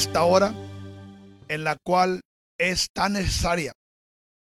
[0.00, 0.54] esta hora
[1.48, 2.22] en la cual
[2.58, 3.72] es tan necesaria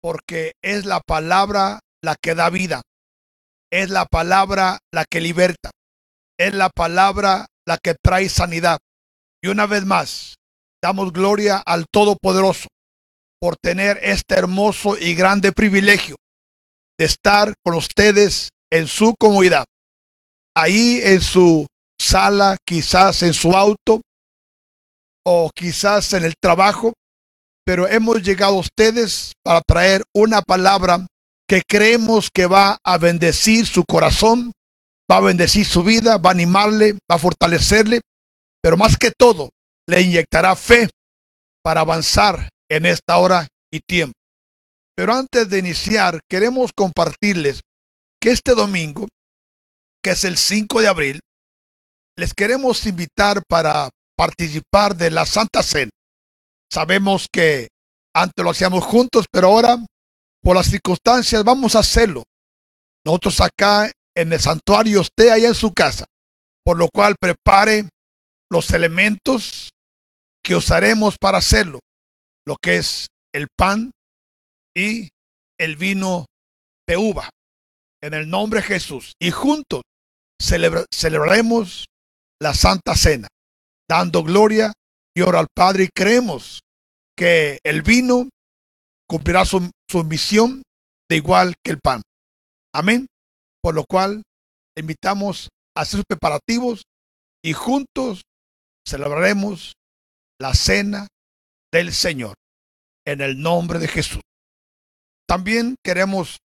[0.02, 2.82] porque es la palabra la que da vida,
[3.70, 5.70] es la palabra la que liberta,
[6.40, 8.78] es la palabra la que trae sanidad.
[9.40, 10.34] Y una vez más,
[10.82, 12.66] damos gloria al Todopoderoso
[13.40, 16.16] por tener este hermoso y grande privilegio
[16.98, 19.66] de estar con ustedes en su comunidad,
[20.56, 24.00] ahí en su sala, quizás en su auto
[25.26, 26.92] o quizás en el trabajo,
[27.64, 31.06] pero hemos llegado a ustedes para traer una palabra
[31.48, 34.52] que creemos que va a bendecir su corazón,
[35.10, 38.00] va a bendecir su vida, va a animarle, va a fortalecerle,
[38.62, 39.50] pero más que todo,
[39.86, 40.88] le inyectará fe
[41.62, 44.14] para avanzar en esta hora y tiempo.
[44.96, 47.60] Pero antes de iniciar, queremos compartirles
[48.20, 49.08] que este domingo,
[50.02, 51.20] que es el 5 de abril,
[52.16, 55.90] les queremos invitar para participar de la Santa Cena.
[56.72, 57.68] Sabemos que
[58.14, 59.76] antes lo hacíamos juntos, pero ahora,
[60.42, 62.24] por las circunstancias, vamos a hacerlo.
[63.04, 66.06] Nosotros acá en el santuario, usted allá en su casa,
[66.64, 67.88] por lo cual prepare
[68.50, 69.70] los elementos
[70.42, 71.80] que usaremos para hacerlo,
[72.46, 73.90] lo que es el pan
[74.76, 75.08] y
[75.58, 76.26] el vino
[76.86, 77.30] de uva,
[78.02, 79.14] en el nombre de Jesús.
[79.20, 79.82] Y juntos
[80.40, 81.86] celebraremos
[82.40, 83.28] la Santa Cena,
[83.88, 84.72] dando gloria
[85.16, 86.60] y oro al Padre y creemos
[87.16, 88.28] que el vino
[89.08, 90.62] cumplirá su, su misión
[91.08, 92.02] de igual que el pan.
[92.74, 93.06] Amén.
[93.62, 94.22] Por lo cual
[94.76, 96.82] invitamos a hacer sus preparativos
[97.42, 98.22] y juntos
[98.86, 99.74] celebraremos
[100.40, 101.06] la cena
[101.72, 102.34] del Señor
[103.06, 104.20] en el nombre de Jesús.
[105.26, 106.38] También queremos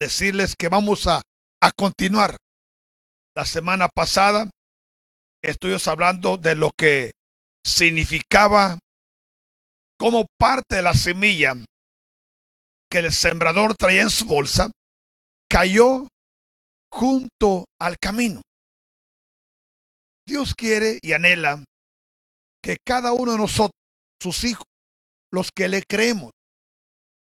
[0.00, 1.22] decirles que vamos a,
[1.62, 2.36] a continuar.
[3.36, 4.50] La semana pasada
[5.42, 7.12] estuvimos hablando de lo que
[7.64, 8.78] significaba
[9.98, 11.54] como parte de la semilla
[12.90, 14.70] que el sembrador traía en su bolsa,
[15.48, 16.08] cayó
[16.90, 18.40] junto al camino.
[20.26, 21.64] Dios quiere y anhela
[22.62, 23.78] que cada uno de nosotros,
[24.20, 24.66] sus hijos,
[25.30, 26.30] los que le creemos,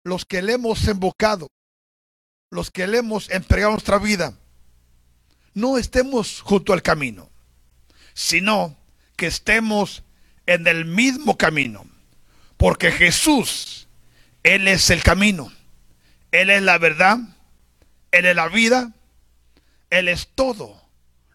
[0.06, 1.47] los que le hemos invocado,
[2.52, 4.38] los que le hemos entregado nuestra vida,
[5.53, 7.29] no estemos junto al camino,
[8.13, 8.78] sino
[9.16, 10.03] que estemos
[10.46, 11.85] en el mismo camino.
[12.57, 13.88] Porque Jesús,
[14.44, 15.51] Él es el camino,
[16.31, 17.18] Él es la verdad,
[18.12, 18.94] Él es la vida,
[19.90, 20.81] Él es todo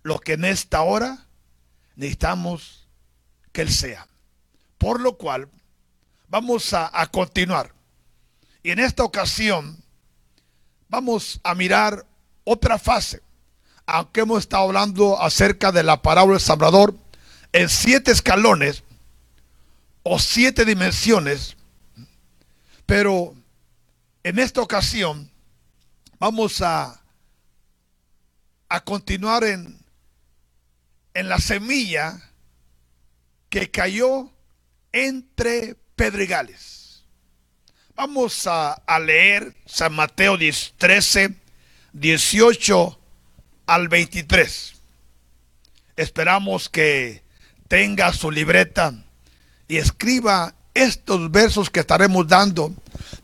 [0.02, 1.26] lo que en esta hora
[1.96, 2.88] necesitamos
[3.52, 4.06] que Él sea.
[4.78, 5.48] Por lo cual,
[6.28, 7.74] vamos a, a continuar.
[8.62, 9.82] Y en esta ocasión
[10.88, 12.06] vamos a mirar
[12.44, 13.20] otra fase.
[13.90, 16.94] Aunque hemos estado hablando acerca de la parábola del sembrador
[17.52, 18.84] en siete escalones
[20.02, 21.56] o siete dimensiones,
[22.84, 23.34] pero
[24.24, 25.30] en esta ocasión
[26.18, 27.00] vamos a,
[28.68, 29.80] a continuar en,
[31.14, 32.20] en la semilla
[33.48, 34.30] que cayó
[34.92, 37.04] entre pedregales.
[37.94, 40.36] Vamos a, leer San Mateo
[40.76, 41.34] 13,
[41.94, 42.97] 18
[43.68, 44.74] al 23.
[45.96, 47.22] Esperamos que
[47.68, 48.94] tenga su libreta
[49.68, 52.72] y escriba estos versos que estaremos dando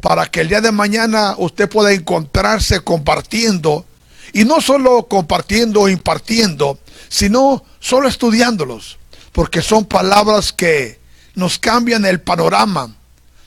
[0.03, 3.87] para que el día de mañana usted pueda encontrarse compartiendo
[4.33, 6.79] y no solo compartiendo o impartiendo,
[7.09, 8.99] sino solo estudiándolos,
[9.33, 11.01] porque son palabras que
[11.35, 12.95] nos cambian el panorama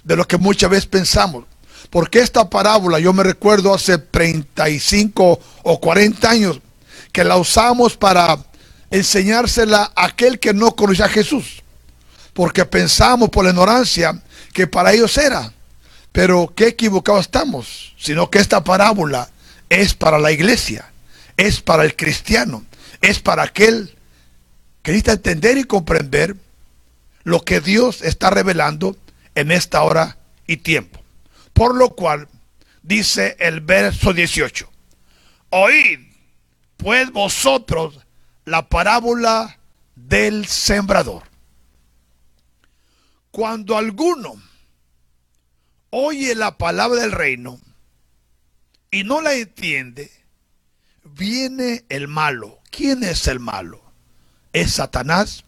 [0.04, 1.46] de lo que muchas veces pensamos.
[1.92, 6.60] Porque esta parábola, yo me recuerdo hace 35 o 40 años,
[7.18, 8.38] que la usamos para
[8.92, 11.64] enseñársela a aquel que no conocía a Jesús.
[12.32, 14.22] Porque pensamos por la ignorancia
[14.54, 15.52] que para ellos era.
[16.12, 19.32] Pero qué equivocados estamos, sino que esta parábola
[19.68, 20.92] es para la iglesia,
[21.38, 22.64] es para el cristiano,
[23.02, 23.98] es para aquel
[24.84, 26.36] que necesita entender y comprender
[27.24, 28.96] lo que Dios está revelando
[29.34, 31.02] en esta hora y tiempo.
[31.54, 32.28] Por lo cual
[32.84, 34.70] dice el verso 18,
[35.50, 36.07] oíd
[36.88, 38.00] pues vosotros
[38.46, 39.60] la parábola
[39.94, 41.24] del sembrador.
[43.30, 44.42] Cuando alguno
[45.90, 47.60] oye la palabra del reino
[48.90, 50.10] y no la entiende,
[51.04, 52.60] viene el malo.
[52.72, 53.82] ¿Quién es el malo?
[54.54, 55.44] Es Satanás,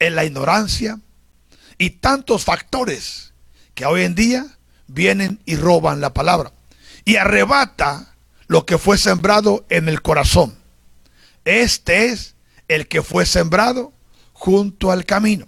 [0.00, 0.98] es la ignorancia
[1.78, 3.32] y tantos factores
[3.76, 6.50] que hoy en día vienen y roban la palabra
[7.04, 8.16] y arrebata
[8.48, 10.63] lo que fue sembrado en el corazón.
[11.44, 12.36] Este es
[12.68, 13.92] el que fue sembrado
[14.32, 15.46] junto al camino.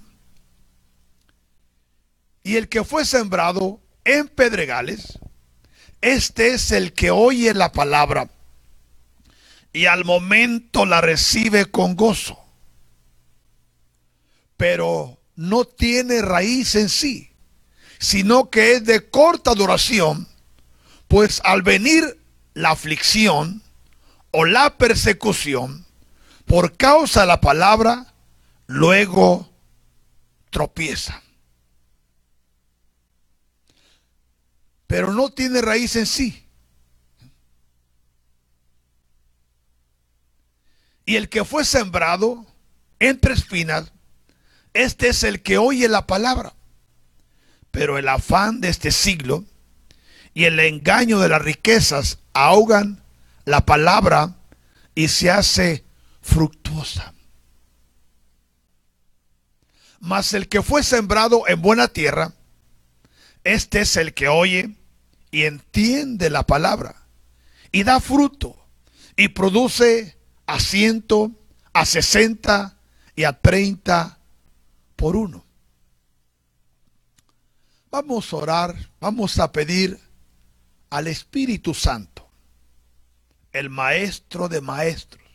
[2.42, 5.18] Y el que fue sembrado en pedregales,
[6.00, 8.30] este es el que oye la palabra
[9.72, 12.38] y al momento la recibe con gozo,
[14.56, 17.30] pero no tiene raíz en sí,
[17.98, 20.28] sino que es de corta duración,
[21.08, 22.20] pues al venir
[22.54, 23.62] la aflicción
[24.30, 25.85] o la persecución
[26.46, 28.14] por causa de la palabra,
[28.66, 29.50] luego
[30.50, 31.22] tropieza.
[34.86, 36.46] Pero no tiene raíz en sí.
[41.04, 42.46] Y el que fue sembrado
[43.00, 43.92] entre espinas,
[44.72, 46.54] este es el que oye la palabra.
[47.72, 49.44] Pero el afán de este siglo
[50.32, 53.02] y el engaño de las riquezas ahogan
[53.44, 54.36] la palabra
[54.94, 55.85] y se hace
[56.26, 57.14] fructuosa.
[60.00, 62.34] Mas el que fue sembrado en buena tierra,
[63.44, 64.76] este es el que oye
[65.30, 67.06] y entiende la palabra
[67.72, 68.56] y da fruto
[69.16, 71.30] y produce a ciento,
[71.72, 72.76] a sesenta
[73.14, 74.18] y a treinta
[74.96, 75.44] por uno.
[77.90, 79.98] Vamos a orar, vamos a pedir
[80.90, 82.28] al Espíritu Santo,
[83.52, 85.25] el Maestro de Maestros,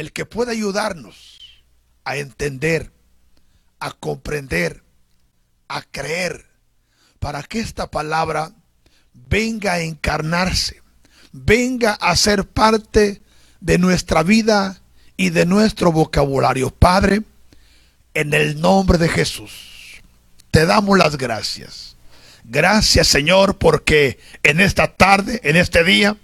[0.00, 1.38] el que pueda ayudarnos
[2.04, 2.90] a entender,
[3.78, 4.82] a comprender,
[5.68, 6.46] a creer
[7.18, 8.52] para que esta palabra
[9.12, 10.82] venga a encarnarse,
[11.32, 13.22] venga a ser parte
[13.60, 14.80] de nuestra vida
[15.16, 16.70] y de nuestro vocabulario.
[16.70, 17.22] Padre,
[18.14, 20.00] en el nombre de Jesús,
[20.50, 21.96] te damos las gracias.
[22.44, 26.16] Gracias Señor porque en esta tarde, en este día,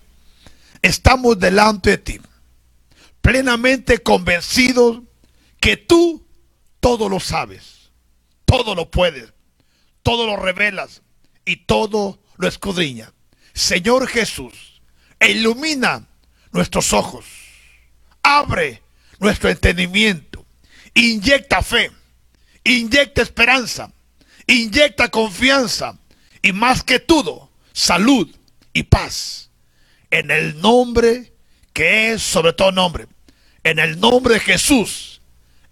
[0.82, 2.20] estamos delante de ti,
[3.26, 5.02] plenamente convencidos
[5.58, 6.24] que tú
[6.78, 7.90] todo lo sabes,
[8.44, 9.32] todo lo puedes,
[10.04, 11.02] todo lo revelas
[11.44, 13.12] y todo lo escudriña.
[13.52, 14.80] Señor Jesús,
[15.18, 16.06] ilumina
[16.52, 17.24] nuestros ojos,
[18.22, 18.80] abre
[19.18, 20.46] nuestro entendimiento,
[20.94, 21.90] inyecta fe,
[22.62, 23.92] inyecta esperanza,
[24.46, 25.98] inyecta confianza
[26.42, 28.32] y más que todo, salud
[28.72, 29.50] y paz.
[30.12, 31.32] En el nombre
[31.72, 33.08] que es sobre todo nombre,
[33.66, 35.20] en el nombre de Jesús,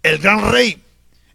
[0.03, 0.83] el gran Rey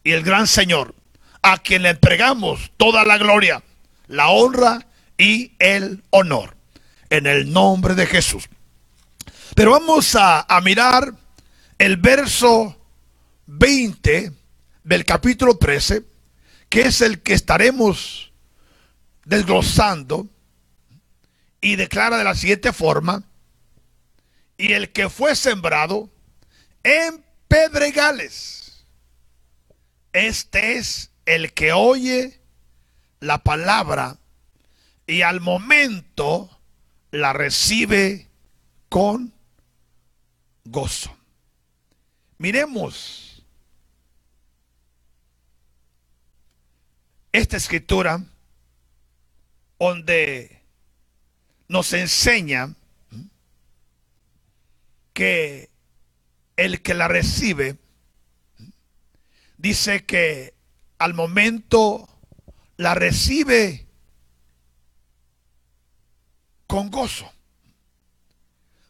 [0.05, 0.95] y el gran Señor
[1.41, 3.63] a quien le entregamos toda la gloria,
[4.09, 4.87] la honra
[5.17, 6.55] y el honor.
[7.09, 8.45] En el nombre de Jesús.
[9.55, 11.15] Pero vamos a, mirar
[11.79, 12.77] el verso
[13.47, 14.31] 20
[14.85, 16.05] del capítulo 13,
[16.69, 18.33] que es el que estaremos
[19.25, 20.29] desglosando
[21.63, 23.25] y declara de la siguiente forma,
[24.59, 26.11] y el que fue sembrado
[26.83, 28.85] en pedregales,
[30.13, 32.41] este es el que oye
[33.21, 34.19] la palabra
[35.07, 36.61] y al momento
[37.11, 38.29] la recibe
[38.89, 39.33] con
[40.65, 41.17] gozo.
[42.39, 43.45] Miremos
[47.33, 48.25] esta escritura
[49.79, 50.63] donde
[51.69, 52.75] nos enseña
[55.13, 55.70] que
[56.61, 57.79] el que la recibe
[59.57, 60.53] dice que
[60.99, 62.07] al momento
[62.77, 63.87] la recibe
[66.67, 67.33] con gozo.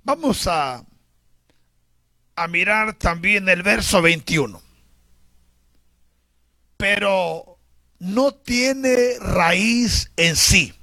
[0.03, 0.85] Vamos a,
[2.35, 4.61] a mirar también el verso 21.
[6.77, 7.57] Pero
[8.01, 10.75] no tiene raíz en sí,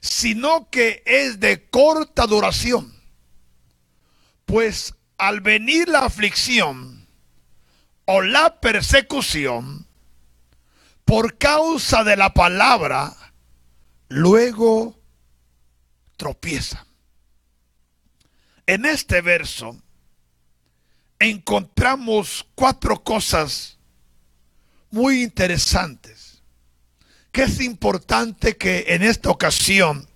[0.00, 2.99] sino que es de corta duración.
[4.50, 7.06] Pues al venir la aflicción,
[8.04, 9.86] o la persecución
[11.04, 13.14] por causa de la palabra,
[14.08, 14.98] luego
[16.16, 16.84] tropieza.
[18.66, 19.80] En este verso
[21.20, 23.78] encontramos cuatro cosas
[24.90, 26.42] muy interesantes
[27.30, 30.08] que es importante que en esta ocasión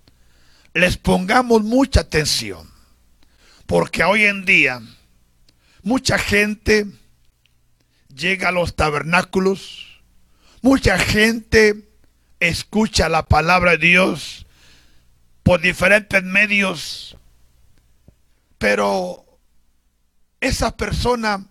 [0.73, 2.74] les pongamos mucha atención,
[3.65, 4.81] porque hoy en día
[5.83, 6.87] mucha gente
[8.13, 10.01] llega a los tabernáculos,
[10.61, 11.89] mucha gente
[12.39, 14.45] escucha la palabra de Dios
[15.43, 17.17] por diferentes medios,
[18.57, 19.39] pero
[20.41, 21.45] esa persona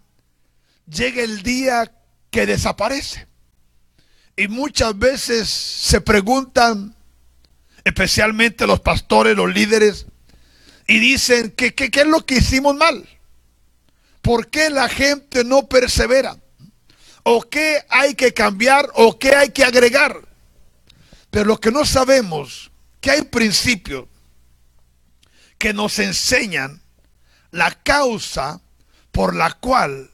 [0.86, 1.92] llega el día
[2.30, 3.26] que desaparece.
[4.36, 6.96] Y muchas veces se preguntan,
[7.84, 10.06] especialmente los pastores, los líderes,
[10.86, 13.08] y dicen, que qué es lo que hicimos mal?
[14.22, 16.38] ¿Por qué la gente no persevera?
[17.24, 20.20] o qué hay que cambiar o qué hay que agregar.
[21.30, 24.06] Pero lo que no sabemos, que hay principios
[25.58, 26.80] que nos enseñan
[27.50, 28.60] la causa
[29.10, 30.10] por la cual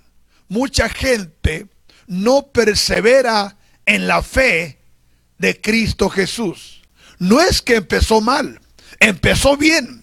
[0.48, 1.66] mucha gente
[2.06, 4.78] no persevera en la fe
[5.38, 6.82] de Cristo Jesús.
[7.18, 8.60] No es que empezó mal,
[9.00, 9.99] empezó bien,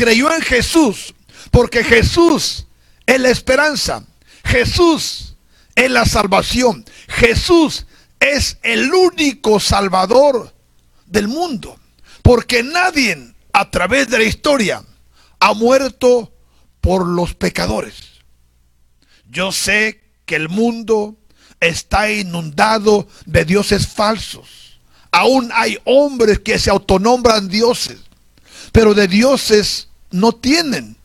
[0.00, 1.14] creyó en Jesús,
[1.50, 2.66] porque Jesús
[3.04, 4.02] es la esperanza,
[4.42, 5.36] Jesús
[5.74, 7.84] es la salvación, Jesús
[8.18, 10.54] es el único salvador
[11.04, 11.78] del mundo,
[12.22, 14.82] porque nadie a través de la historia
[15.38, 16.32] ha muerto
[16.80, 18.22] por los pecadores.
[19.28, 21.18] Yo sé que el mundo
[21.60, 24.80] está inundado de dioses falsos.
[25.10, 27.98] Aún hay hombres que se autonombran dioses,
[28.72, 30.96] pero de dioses no tienen,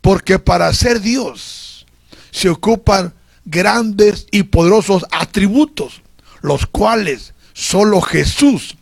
[0.00, 1.86] porque para ser Dios
[2.30, 3.14] se ocupan
[3.44, 6.02] grandes y poderosos atributos,
[6.42, 8.76] los cuales solo Jesús,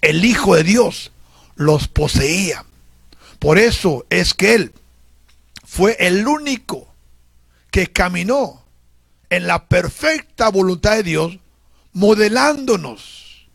[0.00, 1.12] el Hijo de Dios,
[1.56, 2.64] los poseía.
[3.38, 4.72] Por eso es que Él
[5.64, 6.86] fue el único
[7.70, 8.62] que caminó
[9.30, 11.38] en la perfecta voluntad de Dios,
[11.92, 13.48] modelándonos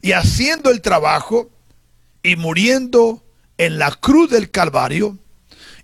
[0.00, 1.50] y haciendo el trabajo
[2.22, 3.23] y muriendo
[3.58, 5.18] en la cruz del Calvario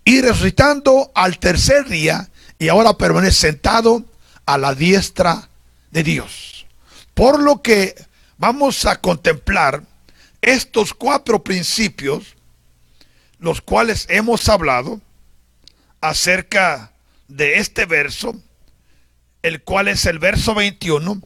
[0.05, 4.05] y resucitando al tercer día y ahora permanece sentado
[4.47, 5.49] a la diestra
[5.91, 6.67] de Dios.
[7.15, 7.95] Por lo que
[8.39, 9.83] vamos a contemplar
[10.41, 12.37] estos cuatro principios
[13.39, 15.01] los cuales hemos hablado
[16.01, 16.93] acerca
[17.29, 18.35] de este verso,
[19.43, 21.23] el cual es el verso 21,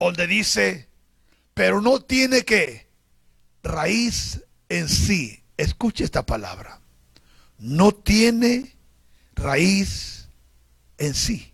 [0.00, 0.88] donde dice,
[1.54, 2.86] pero no tiene que
[3.62, 5.42] raíz en sí.
[5.56, 6.80] Escuche esta palabra.
[7.58, 8.76] No tiene
[9.34, 10.28] raíz
[10.98, 11.52] en sí.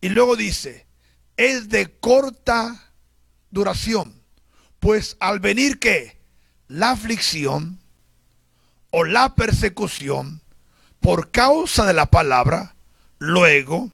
[0.00, 0.86] Y luego dice,
[1.36, 2.92] es de corta
[3.50, 4.22] duración.
[4.80, 6.18] Pues al venir que
[6.68, 7.80] la aflicción
[8.90, 10.42] o la persecución
[11.00, 12.74] por causa de la palabra,
[13.18, 13.90] luego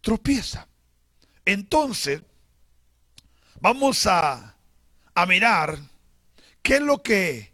[0.00, 0.68] tropieza.
[1.44, 2.22] Entonces,
[3.60, 4.53] vamos a,
[5.14, 5.78] a mirar
[6.62, 7.52] qué es lo que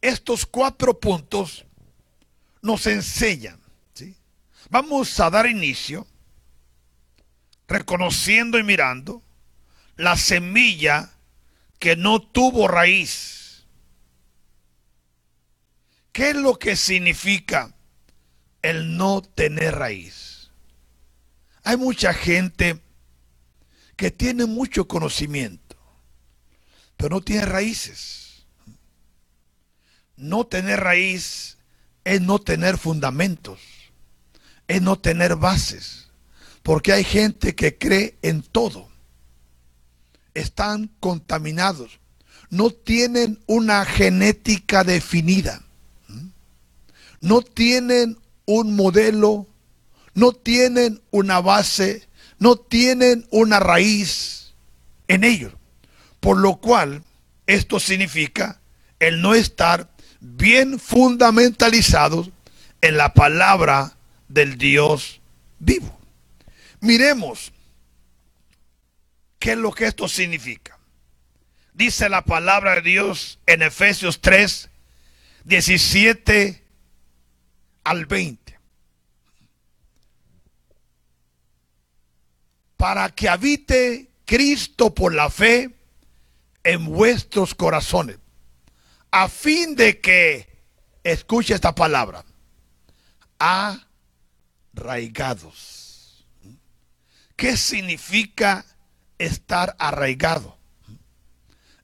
[0.00, 1.64] estos cuatro puntos
[2.62, 3.60] nos enseñan.
[3.94, 4.16] ¿sí?
[4.70, 6.06] Vamos a dar inicio
[7.66, 9.22] reconociendo y mirando
[9.96, 11.10] la semilla
[11.78, 13.64] que no tuvo raíz.
[16.12, 17.74] ¿Qué es lo que significa
[18.62, 20.50] el no tener raíz?
[21.64, 22.80] Hay mucha gente
[23.96, 25.63] que tiene mucho conocimiento,
[27.04, 28.46] pero no tiene raíces.
[30.16, 31.58] No tener raíz
[32.02, 33.60] es no tener fundamentos,
[34.68, 36.08] es no tener bases,
[36.62, 38.88] porque hay gente que cree en todo
[40.32, 42.00] están contaminados,
[42.48, 45.60] no tienen una genética definida,
[47.20, 49.46] no tienen un modelo,
[50.14, 52.08] no tienen una base,
[52.38, 54.54] no tienen una raíz
[55.06, 55.52] en ellos.
[56.24, 57.04] Por lo cual,
[57.46, 58.58] esto significa
[58.98, 59.90] el no estar
[60.20, 62.30] bien fundamentalizados
[62.80, 65.20] en la palabra del Dios
[65.58, 66.00] vivo.
[66.80, 67.52] Miremos
[69.38, 70.78] ¿Qué es lo que esto significa?
[71.74, 74.70] Dice la palabra de Dios en Efesios 3,
[75.44, 76.64] 17
[77.84, 78.58] al 20.
[82.78, 85.83] Para que habite Cristo por la fe
[86.64, 88.18] en vuestros corazones,
[89.10, 90.52] a fin de que,
[91.04, 92.24] escuche esta palabra,
[94.74, 96.26] arraigados.
[97.36, 98.64] ¿Qué significa
[99.18, 100.56] estar arraigado.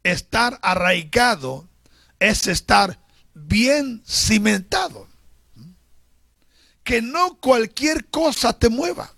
[0.02, 1.68] Estar arraigado
[2.18, 2.98] es estar
[3.34, 5.08] bien cimentado.
[6.84, 9.14] Que no cualquier cosa te mueva.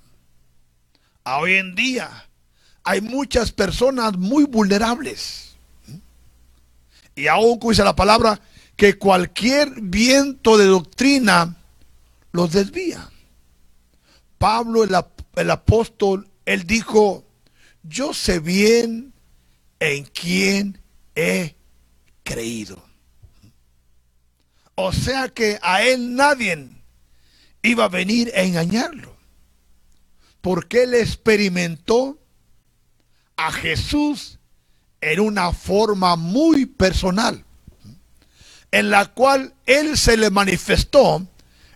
[1.24, 2.28] Hoy en día
[2.82, 5.51] hay muchas personas muy vulnerables.
[7.14, 8.40] Y aún dice la palabra
[8.76, 11.56] que cualquier viento de doctrina
[12.32, 13.10] los desvía.
[14.38, 14.96] Pablo el,
[15.36, 17.24] el apóstol, él dijo,
[17.82, 19.12] yo sé bien
[19.78, 20.80] en quién
[21.14, 21.54] he
[22.22, 22.82] creído.
[24.74, 26.70] O sea que a él nadie
[27.62, 29.16] iba a venir a engañarlo.
[30.40, 32.18] Porque él experimentó
[33.36, 34.38] a Jesús
[35.02, 37.44] en una forma muy personal,
[38.70, 41.26] en la cual él se le manifestó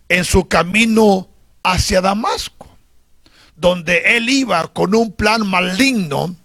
[0.08, 1.28] en su camino
[1.62, 2.66] hacia Damasco.
[3.56, 6.36] donde él iba con un plan maligno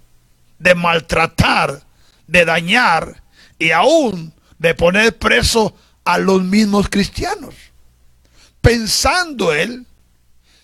[0.59, 1.83] de maltratar,
[2.27, 3.21] de dañar
[3.59, 7.53] y aún de poner preso a los mismos cristianos,
[8.61, 9.85] pensando él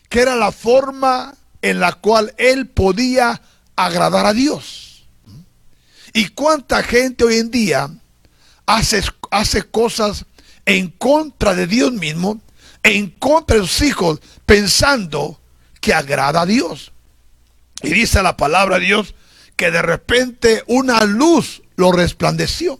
[0.10, 3.42] que era la forma en la cual él podía
[3.76, 4.87] agradar a Dios.
[6.14, 7.90] ¿Y cuánta gente hoy en día
[8.66, 10.26] hace, hace cosas
[10.66, 12.42] en contra de Dios mismo,
[12.84, 15.40] en contra de sus hijos, pensando
[15.82, 16.92] que agrada a Dios?
[17.84, 19.16] Y dice la palabra de Dios
[19.56, 22.80] que de repente una luz lo resplandeció.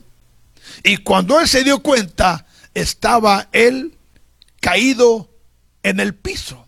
[0.84, 3.98] Y cuando él se dio cuenta, estaba él
[4.62, 5.30] caído
[5.84, 6.66] en el piso.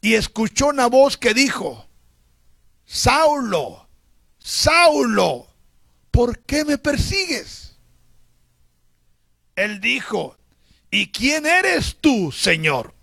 [0.00, 1.86] Y escuchó una voz que dijo,
[2.84, 3.88] Saulo,
[4.38, 5.46] Saulo,
[6.12, 7.76] ¿por qué me persigues?
[9.56, 10.36] Él dijo,
[10.90, 12.94] ¿y quién eres tú, Señor?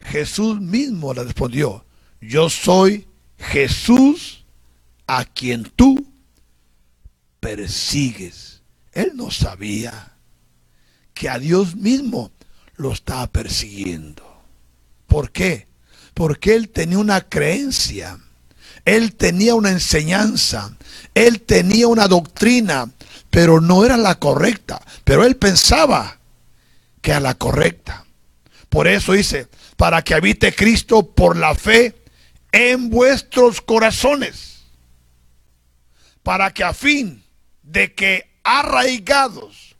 [0.00, 1.84] Jesús mismo le respondió,
[2.20, 4.44] yo soy Jesús
[5.06, 6.06] a quien tú
[7.40, 8.62] persigues.
[8.92, 10.16] Él no sabía
[11.14, 12.30] que a Dios mismo
[12.76, 14.24] lo estaba persiguiendo.
[15.06, 15.66] ¿Por qué?
[16.14, 18.18] Porque él tenía una creencia,
[18.88, 20.74] él tenía una enseñanza,
[21.14, 22.90] él tenía una doctrina,
[23.28, 24.80] pero no era la correcta.
[25.04, 26.18] Pero él pensaba
[27.02, 28.06] que era la correcta.
[28.70, 31.96] Por eso dice, para que habite Cristo por la fe
[32.50, 34.60] en vuestros corazones,
[36.22, 37.22] para que a fin
[37.62, 39.76] de que arraigados,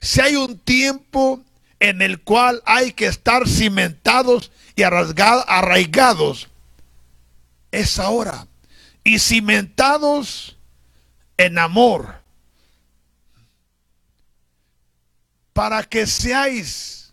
[0.00, 1.44] si hay un tiempo
[1.78, 6.48] en el cual hay que estar cimentados y arraigados,
[7.80, 8.46] es ahora.
[9.02, 10.58] Y cimentados
[11.36, 12.22] en amor,
[15.52, 17.12] para que seáis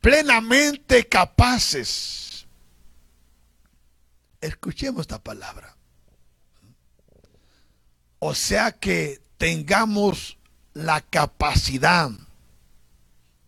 [0.00, 2.46] plenamente capaces.
[4.40, 5.76] Escuchemos esta palabra.
[8.18, 10.38] O sea que tengamos
[10.74, 12.10] la capacidad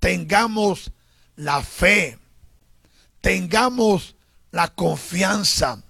[0.04, 0.92] tengamos
[1.34, 2.18] la fe,
[3.22, 4.16] tengamos
[4.50, 5.82] la confianza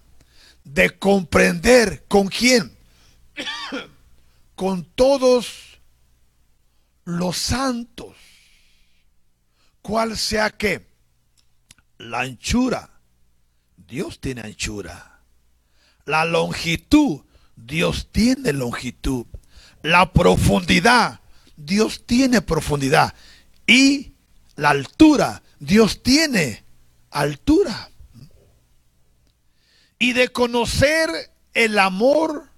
[0.65, 2.77] de comprender con quién,
[4.55, 5.79] con todos
[7.05, 8.17] los santos,
[9.83, 10.87] cual sea que
[11.99, 12.91] la anchura,
[13.77, 15.21] Dios tiene anchura,
[16.07, 17.21] la longitud,
[17.55, 19.27] Dios tiene longitud,
[19.83, 21.21] la profundidad,
[21.57, 23.15] Dios tiene profundidad.
[23.67, 24.15] Y
[24.57, 25.43] la altura.
[25.59, 26.65] Dios tiene
[27.11, 27.91] altura.
[30.05, 31.09] Y de conocer
[31.55, 32.51] el amor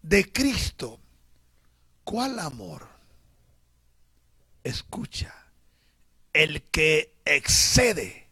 [0.00, 0.98] de Cristo.
[2.04, 2.88] ¿Cuál amor?
[4.64, 5.34] Escucha.
[6.32, 8.28] El que excede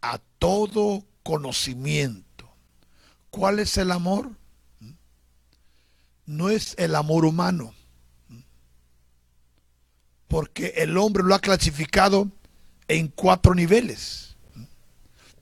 [0.00, 2.50] a todo conocimiento.
[3.28, 4.30] ¿Cuál es el amor?
[6.24, 7.74] No es el amor humano
[10.28, 12.30] porque el hombre lo ha clasificado
[12.88, 14.34] en cuatro niveles.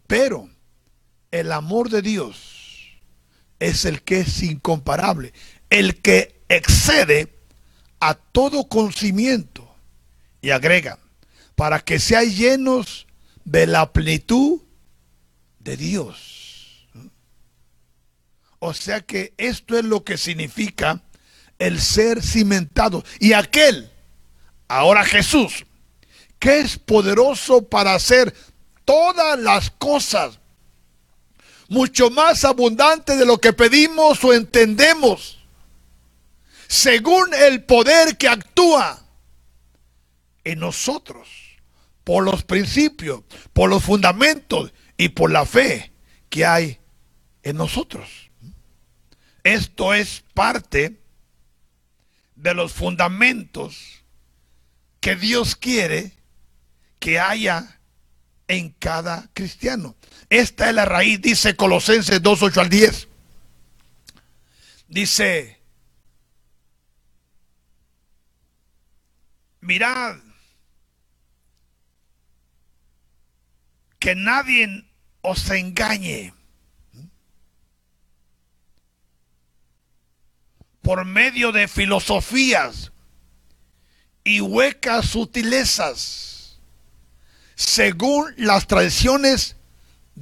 [0.09, 0.51] Pero
[1.31, 2.99] el amor de Dios
[3.59, 5.33] es el que es incomparable,
[5.71, 7.35] el que excede
[8.01, 9.65] a todo conocimiento.
[10.41, 10.99] Y agrega,
[11.57, 13.07] para que sean llenos
[13.45, 14.63] de la plenitud
[15.59, 16.87] de Dios.
[18.61, 21.03] O sea que esto es lo que significa
[21.59, 23.05] el ser cimentado.
[23.19, 23.91] Y aquel
[24.69, 25.65] Ahora Jesús,
[26.39, 28.35] que es poderoso para hacer
[28.85, 30.38] todas las cosas,
[31.69, 35.39] mucho más abundante de lo que pedimos o entendemos,
[36.67, 39.05] según el poder que actúa
[40.45, 41.29] en nosotros,
[42.05, 45.93] por los principios, por los fundamentos y por la fe
[46.31, 46.79] que hay
[47.43, 48.09] en nosotros.
[49.45, 50.99] Esto es parte
[52.35, 54.03] de los fundamentos
[55.01, 56.13] que Dios quiere
[56.99, 57.79] que haya
[58.49, 59.95] en cada cristiano.
[60.31, 63.09] Esta es la raíz, dice Colosenses 2, 8 al 10.
[64.89, 65.61] Dice,
[69.61, 70.17] mirad
[73.99, 74.85] que nadie
[75.23, 76.33] os engañe
[80.83, 82.93] por medio de filosofías
[84.25, 86.59] y huecas sutilezas,
[87.57, 89.58] según las tradiciones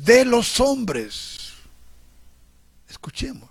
[0.04, 1.52] de los hombres.
[2.88, 3.48] Escuchemos.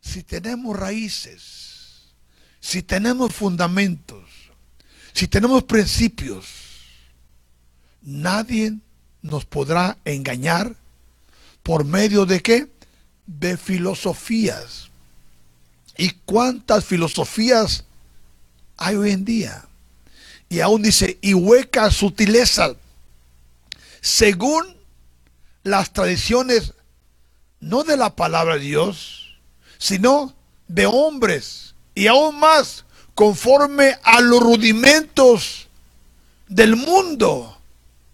[0.00, 2.14] Si tenemos raíces,
[2.60, 4.24] si tenemos fundamentos,
[5.12, 6.46] si tenemos principios,
[8.02, 8.74] nadie
[9.22, 10.76] nos podrá engañar
[11.62, 12.68] por medio de qué?
[13.26, 14.88] De filosofías.
[15.98, 17.84] ¿Y cuántas filosofías
[18.76, 19.66] hay hoy en día?
[20.48, 22.76] Y aún dice, y hueca sutileza,
[24.06, 24.76] según
[25.64, 26.74] las tradiciones,
[27.58, 29.36] no de la palabra de Dios,
[29.78, 30.32] sino
[30.68, 32.84] de hombres, y aún más,
[33.16, 35.66] conforme a los rudimentos
[36.46, 37.60] del mundo,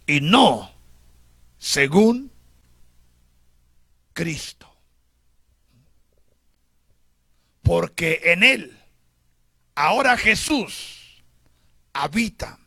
[0.06, 0.72] y no
[1.58, 2.32] según
[4.14, 4.74] Cristo.
[7.60, 8.80] Porque en Él,
[9.74, 11.22] ahora Jesús,
[11.92, 12.58] habita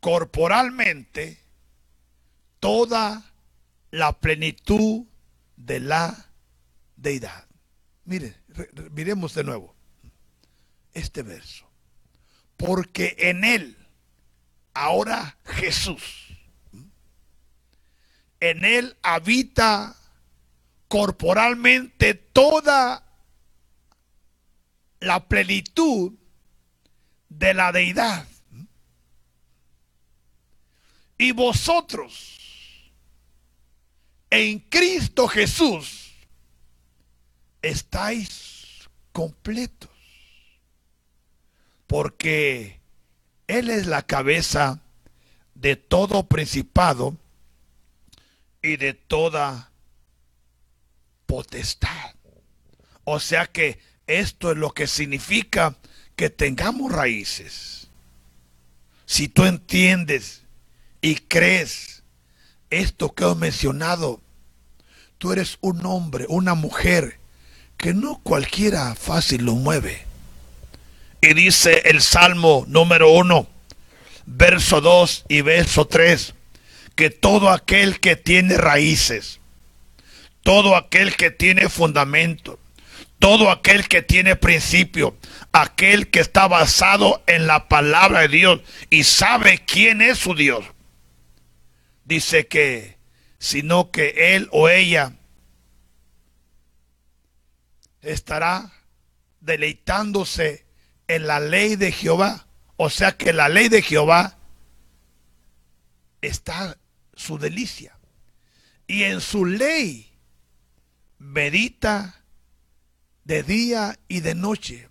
[0.00, 1.43] corporalmente
[2.64, 3.22] toda
[3.90, 5.04] la plenitud
[5.54, 6.30] de la
[6.96, 7.46] deidad.
[8.06, 8.36] Mire,
[8.92, 9.76] miremos de nuevo
[10.94, 11.70] este verso.
[12.56, 13.76] Porque en Él,
[14.72, 16.28] ahora Jesús,
[18.40, 19.94] en él habita
[20.88, 23.06] corporalmente toda
[25.00, 26.14] la plenitud
[27.28, 28.26] de la deidad.
[31.18, 32.33] Y vosotros,
[34.34, 36.12] en Cristo Jesús,
[37.62, 39.90] estáis completos.
[41.86, 42.80] Porque
[43.46, 44.80] Él es la cabeza
[45.54, 47.16] de todo principado
[48.60, 49.70] y de toda
[51.26, 52.14] potestad.
[53.04, 55.76] O sea que esto es lo que significa
[56.16, 57.88] que tengamos raíces.
[59.06, 60.42] Si tú entiendes
[61.00, 62.02] y crees
[62.70, 64.23] esto que he mencionado,
[65.24, 67.16] tú eres un hombre, una mujer,
[67.78, 70.04] que no cualquiera fácil lo mueve.
[71.22, 73.48] Y dice el Salmo número uno,
[74.26, 76.34] verso 2 y verso 3
[76.94, 79.40] que todo aquel que tiene raíces,
[80.42, 82.58] todo aquel que tiene fundamento,
[83.18, 85.16] todo aquel que tiene principio,
[85.52, 88.60] aquel que está basado en la palabra de Dios
[88.90, 90.66] y sabe quién es su Dios,
[92.04, 92.93] dice que
[93.44, 95.18] sino que él o ella
[98.00, 98.72] estará
[99.40, 100.64] deleitándose
[101.08, 102.46] en la ley de Jehová.
[102.78, 104.38] O sea que la ley de Jehová
[106.22, 106.78] está
[107.12, 107.98] su delicia.
[108.86, 110.10] Y en su ley
[111.18, 112.24] medita
[113.24, 114.88] de día y de noche.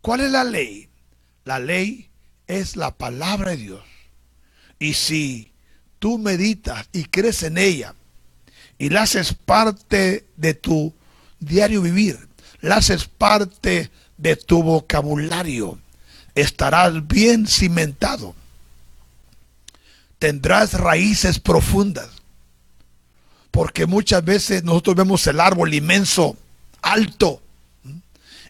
[0.00, 0.88] ¿Cuál es la ley?
[1.44, 2.10] La ley
[2.46, 3.84] es la palabra de Dios.
[4.78, 5.51] Y si
[6.02, 7.94] tú meditas y crees en ella
[8.76, 10.92] y la haces parte de tu
[11.38, 12.18] diario vivir,
[12.60, 13.88] la haces parte
[14.18, 15.78] de tu vocabulario,
[16.34, 18.34] estarás bien cimentado
[20.22, 22.08] tendrás raíces profundas.
[23.50, 26.36] Porque muchas veces nosotros vemos el árbol inmenso,
[26.80, 27.42] alto,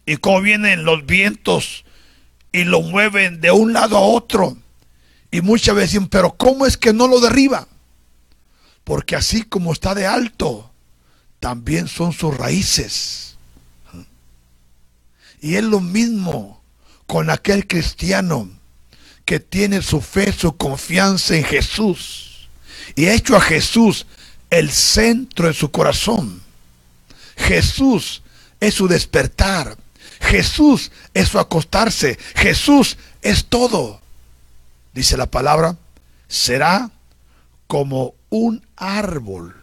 [0.04, 1.86] y cómo vienen los vientos
[2.52, 4.58] y lo mueven de un lado a otro.
[5.32, 7.66] Y muchas veces dicen, pero ¿cómo es que no lo derriba?
[8.84, 10.70] Porque así como está de alto,
[11.40, 13.36] también son sus raíces.
[15.40, 16.62] Y es lo mismo
[17.06, 18.48] con aquel cristiano
[19.24, 22.48] que tiene su fe, su confianza en Jesús
[22.94, 24.06] y ha hecho a Jesús
[24.50, 26.42] el centro de su corazón.
[27.36, 28.22] Jesús
[28.60, 29.78] es su despertar.
[30.20, 32.18] Jesús es su acostarse.
[32.34, 34.01] Jesús es todo.
[34.92, 35.76] Dice la palabra,
[36.28, 36.90] será
[37.66, 39.62] como un árbol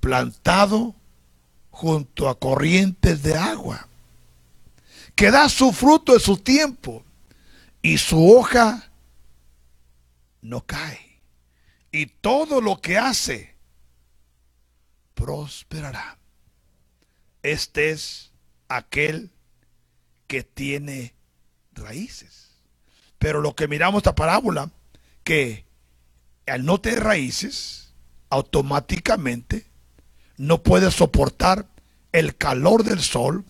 [0.00, 0.94] plantado
[1.70, 3.88] junto a corrientes de agua,
[5.14, 7.04] que da su fruto en su tiempo
[7.82, 8.90] y su hoja
[10.40, 11.20] no cae.
[11.92, 13.54] Y todo lo que hace
[15.14, 16.18] prosperará.
[17.42, 18.30] Este es
[18.68, 19.30] aquel
[20.26, 21.14] que tiene
[21.72, 22.49] raíces.
[23.20, 24.70] Pero lo que miramos esta parábola,
[25.24, 25.66] que
[26.46, 27.92] al no tener raíces,
[28.30, 29.66] automáticamente
[30.38, 31.68] no puede soportar
[32.12, 33.44] el calor del sol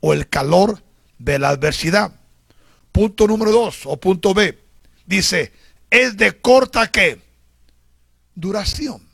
[0.00, 0.82] o el calor
[1.18, 2.18] de la adversidad.
[2.92, 4.58] Punto número dos o punto B.
[5.04, 5.52] Dice,
[5.90, 7.20] es de corta qué?
[8.34, 9.06] Duración.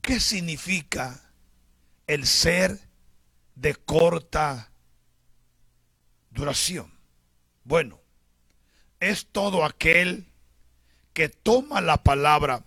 [0.00, 1.20] ¿Qué significa
[2.06, 2.78] el ser
[3.56, 4.71] de corta
[6.32, 6.92] duración?
[7.64, 8.00] Bueno,
[9.00, 10.26] es todo aquel
[11.12, 12.64] que toma la palabra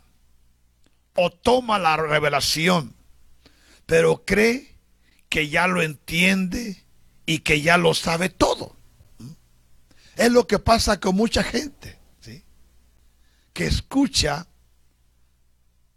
[1.16, 2.96] o toma la revelación,
[3.86, 4.76] pero cree
[5.30, 6.84] que ya lo entiende
[7.26, 8.76] y que ya lo sabe todo.
[10.16, 12.44] Es lo que pasa con mucha gente, ¿sí?
[13.54, 14.48] que escucha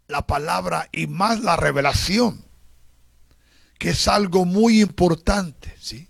[0.07, 2.43] la palabra y más la revelación,
[3.77, 6.08] que es algo muy importante, ¿sí?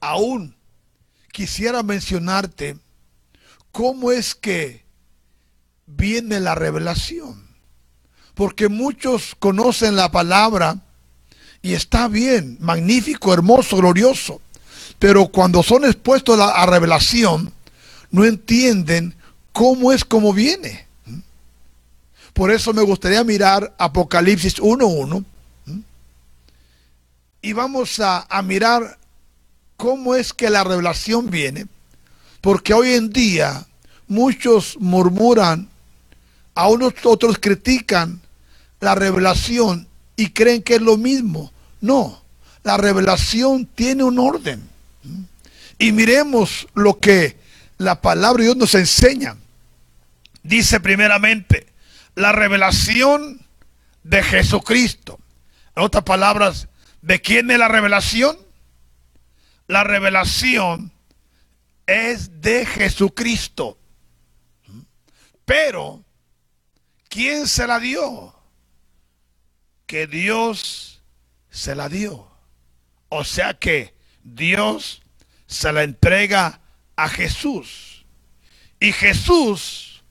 [0.00, 0.56] Aún
[1.32, 2.76] quisiera mencionarte
[3.72, 4.84] cómo es que
[5.86, 7.46] viene la revelación.
[8.34, 10.80] Porque muchos conocen la palabra
[11.62, 14.40] y está bien, magnífico, hermoso, glorioso.
[14.98, 17.52] Pero cuando son expuestos a, revelación,
[18.10, 19.14] no entienden
[19.52, 20.86] cómo es como viene.
[22.32, 25.24] Por eso me gustaría mirar Apocalipsis 1.1
[27.40, 28.97] y vamos a, a mirar
[29.78, 31.66] cómo es que la revelación viene.
[32.42, 33.66] Porque hoy en día
[34.08, 35.68] muchos murmuran,
[36.54, 38.20] a unos otros critican
[38.80, 39.86] la revelación
[40.16, 41.52] y creen que es lo mismo.
[41.80, 42.20] No,
[42.64, 44.68] la revelación tiene un orden.
[45.78, 47.36] Y miremos lo que
[47.78, 49.36] la palabra de Dios nos enseña.
[50.42, 51.68] Dice primeramente,
[52.16, 53.40] la revelación
[54.02, 55.20] de Jesucristo.
[55.76, 56.66] En otras palabras,
[57.00, 58.47] ¿de quién es la revelación?
[59.68, 60.92] La revelación
[61.86, 63.78] es de Jesucristo.
[65.44, 66.04] Pero,
[67.08, 68.34] ¿quién se la dio?
[69.86, 71.02] Que Dios
[71.50, 72.30] se la dio.
[73.10, 75.02] O sea que Dios
[75.46, 76.60] se la entrega
[76.96, 78.06] a Jesús.
[78.80, 80.02] Y Jesús,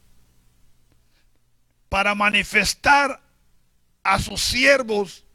[1.90, 3.22] para manifestar
[4.04, 5.26] a sus siervos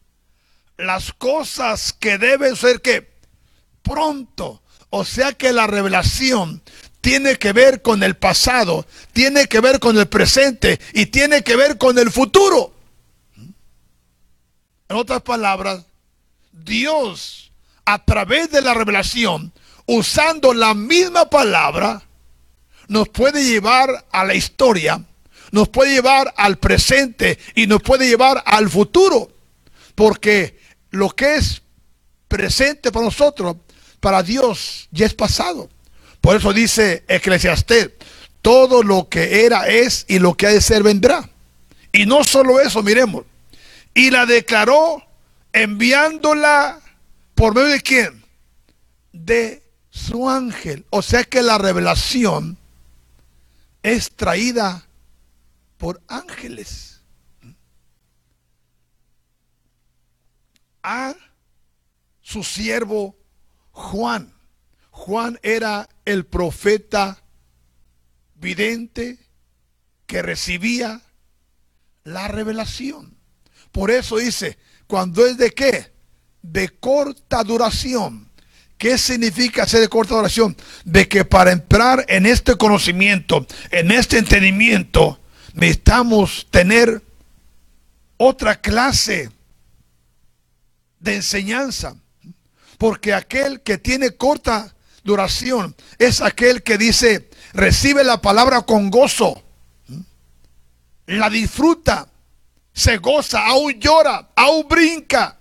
[0.76, 3.11] las cosas que deben ser que
[3.82, 4.62] pronto.
[4.90, 6.62] O sea que la revelación
[7.00, 11.56] tiene que ver con el pasado, tiene que ver con el presente y tiene que
[11.56, 12.72] ver con el futuro.
[14.88, 15.84] En otras palabras,
[16.52, 17.50] Dios
[17.84, 19.52] a través de la revelación
[19.86, 22.02] usando la misma palabra,
[22.88, 25.04] nos puede llevar a la historia,
[25.50, 29.32] nos puede llevar al presente y nos puede llevar al futuro.
[29.94, 31.62] Porque lo que es
[32.28, 33.56] presente para nosotros,
[34.02, 35.70] para Dios ya es pasado.
[36.20, 37.92] Por eso dice Eclesiastés,
[38.42, 41.30] todo lo que era es y lo que ha de ser vendrá.
[41.92, 43.24] Y no solo eso, miremos.
[43.94, 45.04] Y la declaró
[45.52, 46.80] enviándola
[47.36, 48.24] por medio de quién?
[49.12, 50.84] De su ángel.
[50.90, 52.58] O sea que la revelación
[53.84, 54.84] es traída
[55.78, 57.00] por ángeles.
[60.82, 61.14] A
[62.20, 63.14] su siervo
[63.72, 64.32] Juan.
[64.90, 67.22] Juan era el profeta
[68.34, 69.18] vidente
[70.06, 71.00] que recibía
[72.04, 73.16] la revelación.
[73.72, 75.92] Por eso dice, cuando es de qué?
[76.42, 78.32] De corta duración
[78.82, 80.56] ¿Qué significa ser de corta oración?
[80.84, 85.20] De que para entrar en este conocimiento, en este entendimiento,
[85.54, 87.00] necesitamos tener
[88.16, 89.30] otra clase
[90.98, 91.94] de enseñanza.
[92.82, 99.40] Porque aquel que tiene corta duración es aquel que dice, recibe la palabra con gozo,
[101.06, 102.08] la disfruta,
[102.72, 105.38] se goza, aún llora, aún brinca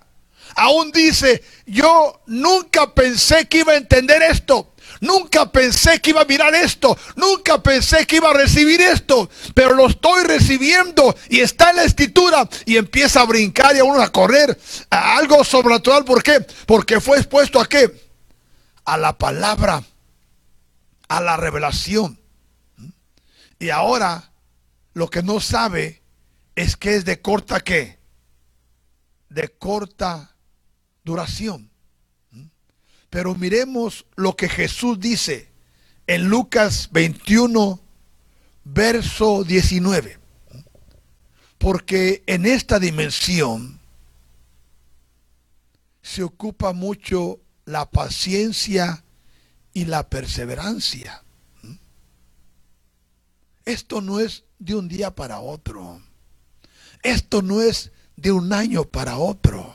[0.54, 4.71] aún dice, yo nunca pensé que iba a entender esto.
[5.00, 6.96] Nunca pensé que iba a mirar esto.
[7.16, 9.28] Nunca pensé que iba a recibir esto.
[9.54, 12.48] Pero lo estoy recibiendo y está en la escritura.
[12.66, 14.58] Y empieza a brincar y a uno a correr.
[14.90, 16.04] A algo sobrenatural.
[16.04, 16.40] ¿Por qué?
[16.66, 18.10] Porque fue expuesto a qué?
[18.84, 19.82] A la palabra.
[21.08, 22.20] A la revelación.
[23.58, 24.32] Y ahora
[24.94, 26.02] lo que no sabe
[26.54, 27.98] es que es de corta qué?
[29.28, 30.36] De corta
[31.04, 31.71] duración.
[33.12, 35.50] Pero miremos lo que Jesús dice
[36.06, 37.78] en Lucas 21,
[38.64, 40.18] verso 19.
[41.58, 43.78] Porque en esta dimensión
[46.00, 49.04] se ocupa mucho la paciencia
[49.74, 51.22] y la perseverancia.
[53.66, 56.00] Esto no es de un día para otro.
[57.02, 59.71] Esto no es de un año para otro.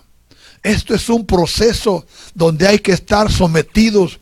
[0.67, 4.19] Esto es un proceso donde hay que estar sometidos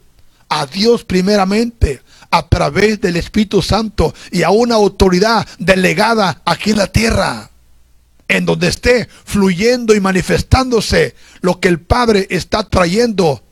[0.48, 6.78] a Dios primeramente a través del Espíritu Santo y a una autoridad delegada aquí en
[6.78, 7.50] la tierra,
[8.28, 13.44] en donde esté fluyendo y manifestándose lo que el Padre está trayendo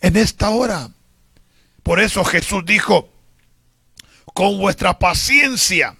[0.00, 0.90] en esta hora.
[1.84, 3.08] Por eso Jesús dijo,
[4.34, 5.96] con vuestra paciencia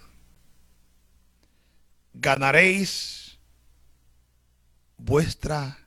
[2.13, 3.37] ganaréis
[4.97, 5.86] vuestra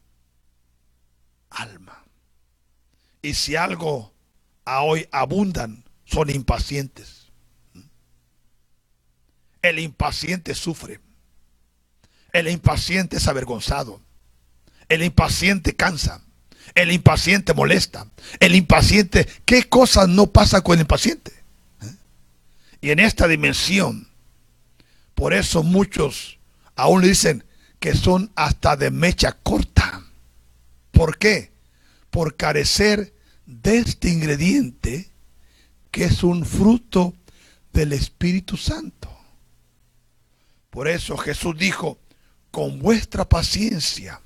[3.22, 4.12] Y si algo
[4.64, 7.26] a hoy abundan, son impacientes.
[9.62, 11.00] El impaciente sufre.
[12.32, 14.00] El impaciente es avergonzado.
[14.88, 16.22] El impaciente cansa.
[16.74, 18.06] El impaciente molesta.
[18.38, 21.32] El impaciente, ¿qué cosas no pasa con el impaciente?
[22.80, 24.08] Y en esta dimensión,
[25.14, 26.38] por eso muchos
[26.76, 27.44] aún le dicen
[27.78, 30.02] que son hasta de mecha corta.
[30.92, 31.49] ¿Por qué?
[32.10, 33.14] Por carecer
[33.46, 35.10] de este ingrediente
[35.90, 37.14] que es un fruto
[37.72, 39.08] del Espíritu Santo.
[40.70, 41.98] Por eso Jesús dijo,
[42.50, 44.20] con vuestra paciencia,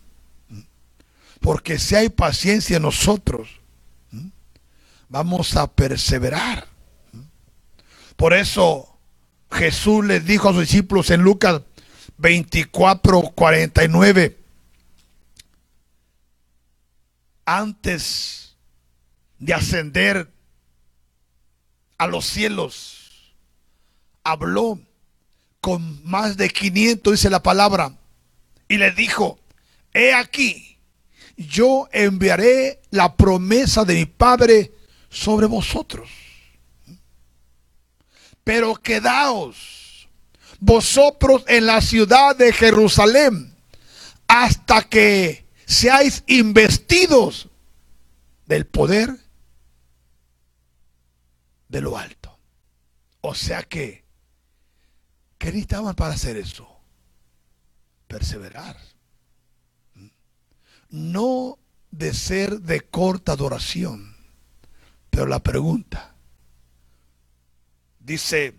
[1.40, 3.48] porque si hay paciencia en nosotros,
[5.08, 6.66] vamos a perseverar.
[8.16, 8.98] Por eso
[9.50, 11.62] Jesús les dijo a sus discípulos en Lucas
[12.18, 14.38] 24, 49,
[17.44, 18.56] antes
[19.38, 20.30] de ascender
[21.98, 23.34] a los cielos,
[24.22, 24.78] habló
[25.60, 27.96] con más de 500, dice la palabra,
[28.68, 29.38] y le dijo,
[29.92, 30.78] he aquí,
[31.36, 34.72] yo enviaré la promesa de mi Padre
[35.08, 36.10] sobre vosotros.
[38.42, 40.08] Pero quedaos
[40.60, 43.54] vosotros en la ciudad de Jerusalén
[44.28, 47.48] hasta que seáis investidos
[48.46, 49.18] del poder
[51.68, 52.38] de lo alto.
[53.20, 54.04] O sea que,
[55.38, 56.68] ¿qué necesitaban para hacer eso?
[58.06, 58.76] Perseverar
[60.94, 61.58] no
[61.90, 64.16] de ser de corta adoración.
[65.10, 66.14] Pero la pregunta,
[67.98, 68.54] dice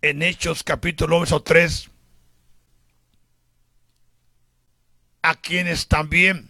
[0.00, 1.90] en Hechos capítulo 3,
[5.26, 6.48] a quienes también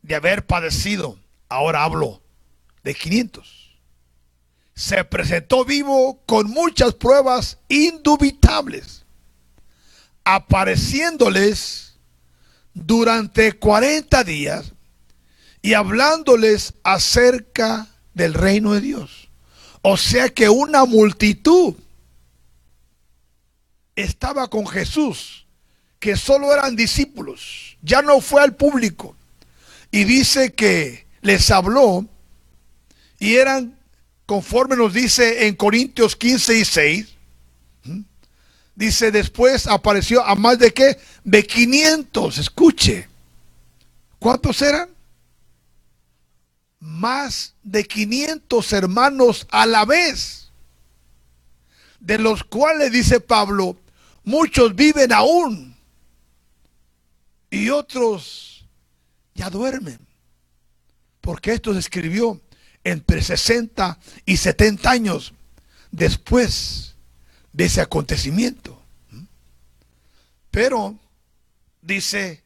[0.00, 1.18] de haber padecido,
[1.50, 2.22] ahora hablo
[2.82, 3.78] de 500,
[4.74, 9.04] se presentó vivo con muchas pruebas indubitables
[10.24, 11.98] apareciéndoles
[12.72, 14.72] durante 40 días
[15.60, 19.28] y hablándoles acerca del reino de Dios.
[19.82, 21.74] O sea que una multitud
[23.94, 25.47] estaba con Jesús,
[25.98, 29.16] que solo eran discípulos, ya no fue al público.
[29.90, 32.06] Y dice que les habló
[33.18, 33.78] y eran,
[34.26, 37.18] conforme nos dice en Corintios 15 y 6,
[38.78, 41.00] Dice, después apareció a más de qué?
[41.24, 42.38] De 500.
[42.38, 43.08] Escuche.
[44.20, 44.88] ¿Cuántos eran?
[46.78, 50.52] Más de 500 hermanos a la vez.
[51.98, 53.76] De los cuales, dice Pablo,
[54.22, 55.76] muchos viven aún.
[57.50, 58.66] Y otros
[59.34, 59.98] ya duermen.
[61.20, 62.40] Porque esto se escribió
[62.84, 65.34] entre 60 y 70 años
[65.90, 66.94] después
[67.52, 68.82] de ese acontecimiento.
[70.50, 70.98] Pero
[71.82, 72.42] dice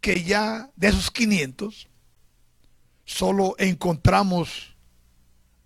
[0.00, 1.88] que ya de esos 500
[3.04, 4.74] solo encontramos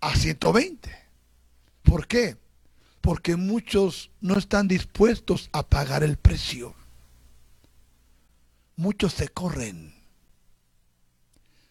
[0.01, 0.93] a 120.
[1.83, 2.37] ¿Por qué?
[3.01, 6.75] Porque muchos no están dispuestos a pagar el precio.
[8.77, 9.93] Muchos se corren,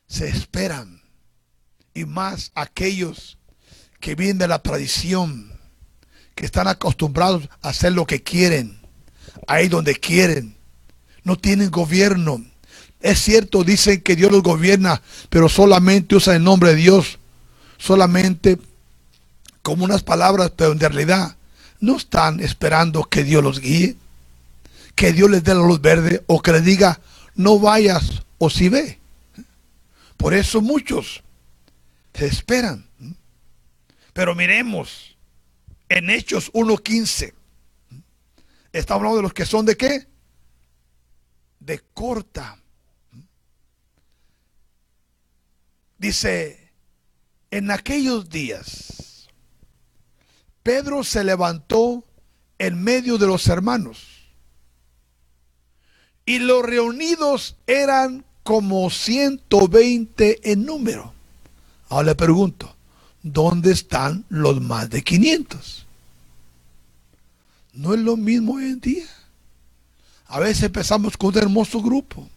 [0.07, 1.03] se esperan,
[1.95, 3.39] y más aquellos
[4.01, 5.53] que vienen de la tradición,
[6.35, 8.79] que están acostumbrados a hacer lo que quieren,
[9.47, 10.57] ahí donde quieren.
[11.23, 12.45] No tienen gobierno.
[13.01, 17.19] Es cierto, dicen que Dios los gobierna, pero solamente usan el nombre de Dios,
[17.79, 18.59] solamente
[19.63, 21.37] como unas palabras, pero en realidad
[21.81, 23.97] no están esperando que Dios los guíe,
[24.95, 27.01] que Dios les dé la luz verde o que les diga,
[27.35, 29.01] no vayas o si ve.
[30.17, 31.23] Por eso muchos
[32.13, 32.89] se esperan.
[34.13, 35.17] Pero miremos,
[35.89, 37.35] en Hechos 1.15.
[38.73, 40.07] Está hablando de los que son de qué?
[41.61, 42.59] De corta.
[45.99, 46.73] Dice,
[47.51, 49.29] en aquellos días,
[50.63, 52.05] Pedro se levantó
[52.59, 54.14] en medio de los hermanos.
[56.27, 61.13] Y los reunidos eran como 120 en número.
[61.89, 62.75] Ahora le pregunto,
[63.23, 65.87] ¿dónde están los más de 500?
[67.75, 69.07] No es lo mismo hoy en día.
[70.27, 72.29] A veces empezamos con un hermoso grupo,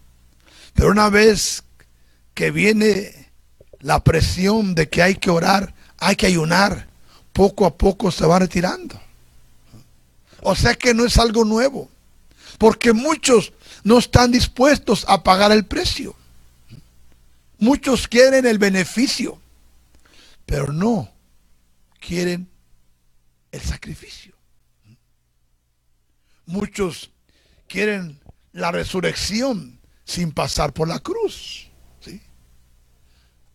[0.74, 1.64] pero una vez
[2.34, 3.32] que viene
[3.80, 6.88] la presión de que hay que orar, hay que ayunar,
[7.34, 9.00] poco a poco se va retirando.
[10.42, 11.90] O sea que no es algo nuevo,
[12.58, 13.54] porque muchos
[13.88, 16.16] no están dispuestos a pagar el precio.
[17.58, 19.40] Muchos quieren el beneficio
[20.48, 21.14] pero no
[22.00, 22.50] quieren
[23.52, 24.34] el sacrificio.
[26.46, 27.12] Muchos
[27.68, 28.20] quieren
[28.54, 31.68] la resurrección sin pasar por la cruz.
[32.00, 32.22] ¿sí?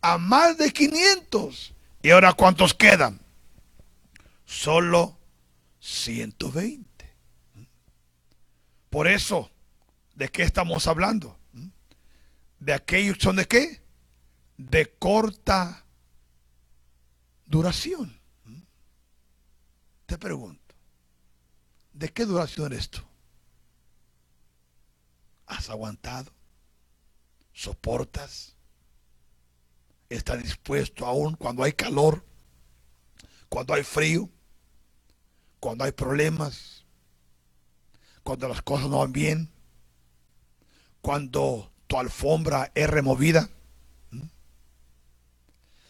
[0.01, 1.73] A más de 500.
[2.03, 3.19] ¿Y ahora cuántos quedan?
[4.45, 5.17] Solo
[5.79, 6.85] 120.
[8.91, 9.49] Por eso,
[10.23, 11.37] ¿de qué estamos hablando?
[12.57, 13.83] De aquellos son de qué?
[14.55, 15.85] De corta
[17.45, 18.21] duración.
[20.05, 20.73] Te pregunto,
[21.91, 23.03] ¿de qué duración es esto?
[25.45, 26.31] ¿Has aguantado?
[27.51, 28.55] ¿Soportas?
[30.07, 32.25] ¿Estás dispuesto aún cuando hay calor?
[33.49, 34.29] ¿Cuando hay frío?
[35.59, 36.85] ¿Cuando hay problemas?
[38.23, 39.52] ¿Cuando las cosas no van bien?
[41.03, 43.49] ¿Cuando tu alfombra es removida?
[44.11, 44.21] ¿Mm?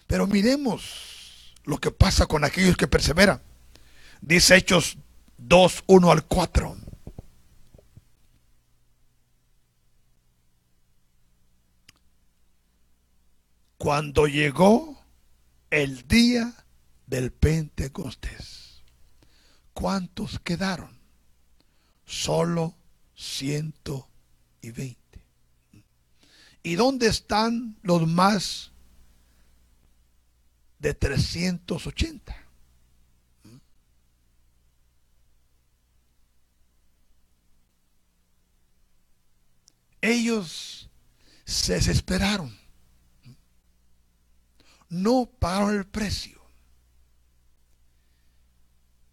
[0.07, 3.39] Pero miremos lo que pasa con aquellos que perseveran.
[4.21, 4.97] Dice Hechos
[5.37, 6.77] 2, 1 al 4.
[13.77, 14.99] Cuando llegó
[15.69, 16.55] el día
[17.05, 18.81] del Pentecostés,
[19.75, 20.97] ¿cuántos quedaron?
[22.03, 22.73] Solo
[23.13, 24.11] 120.
[24.63, 25.02] ¿Y
[26.63, 28.71] dónde están los más
[30.79, 32.35] de 380?
[40.01, 40.89] Ellos
[41.45, 42.63] se desesperaron
[44.93, 46.39] no pagaron el precio.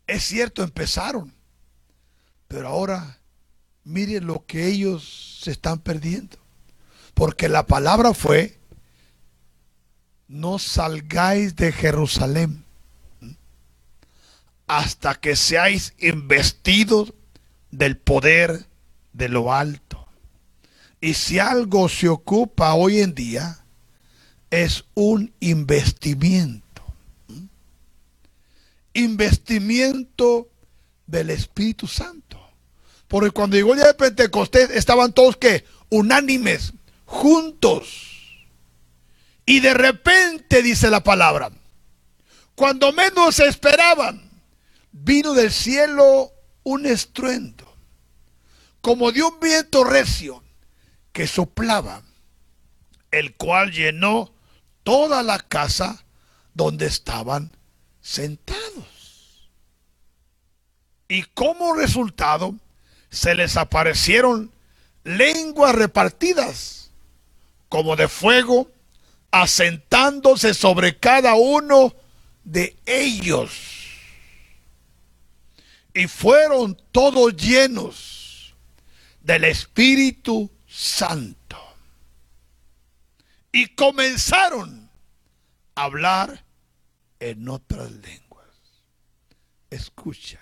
[0.07, 1.33] Es cierto, empezaron,
[2.49, 3.21] pero ahora
[3.85, 6.39] miren lo que ellos se están perdiendo.
[7.21, 8.57] Porque la palabra fue,
[10.27, 12.65] no salgáis de Jerusalén
[14.67, 17.13] hasta que seáis investidos
[17.71, 18.65] del poder
[19.13, 20.09] de lo alto.
[21.03, 23.67] Y si algo se ocupa hoy en día,
[24.49, 26.83] es un investimiento.
[28.95, 30.49] Investimiento
[31.07, 32.41] del Espíritu Santo.
[33.09, 36.73] Porque cuando llegó el día de Pentecostés estaban todos que unánimes,
[37.11, 38.07] juntos.
[39.45, 41.51] Y de repente dice la palabra,
[42.55, 44.31] cuando menos esperaban,
[44.93, 46.31] vino del cielo
[46.63, 47.77] un estruendo,
[48.81, 50.45] como de un viento recio
[51.13, 52.03] que soplaba,
[53.11, 54.33] el cual llenó
[54.85, 56.05] toda la casa
[56.55, 57.51] donde estaban
[58.01, 59.51] sentados.
[61.09, 62.55] Y como resultado,
[63.11, 64.53] se les aparecieron
[65.03, 66.80] lenguas repartidas
[67.71, 68.71] como de fuego,
[69.31, 71.95] asentándose sobre cada uno
[72.45, 73.53] de ellos.
[75.95, 78.55] Y fueron todos llenos
[79.23, 81.57] del Espíritu Santo.
[83.53, 84.91] Y comenzaron
[85.77, 86.45] hablar
[87.21, 88.47] en otras lenguas.
[89.71, 90.41] Escucha.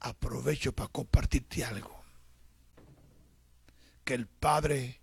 [0.00, 2.04] Aprovecho para compartirte algo.
[4.04, 5.00] Que el Padre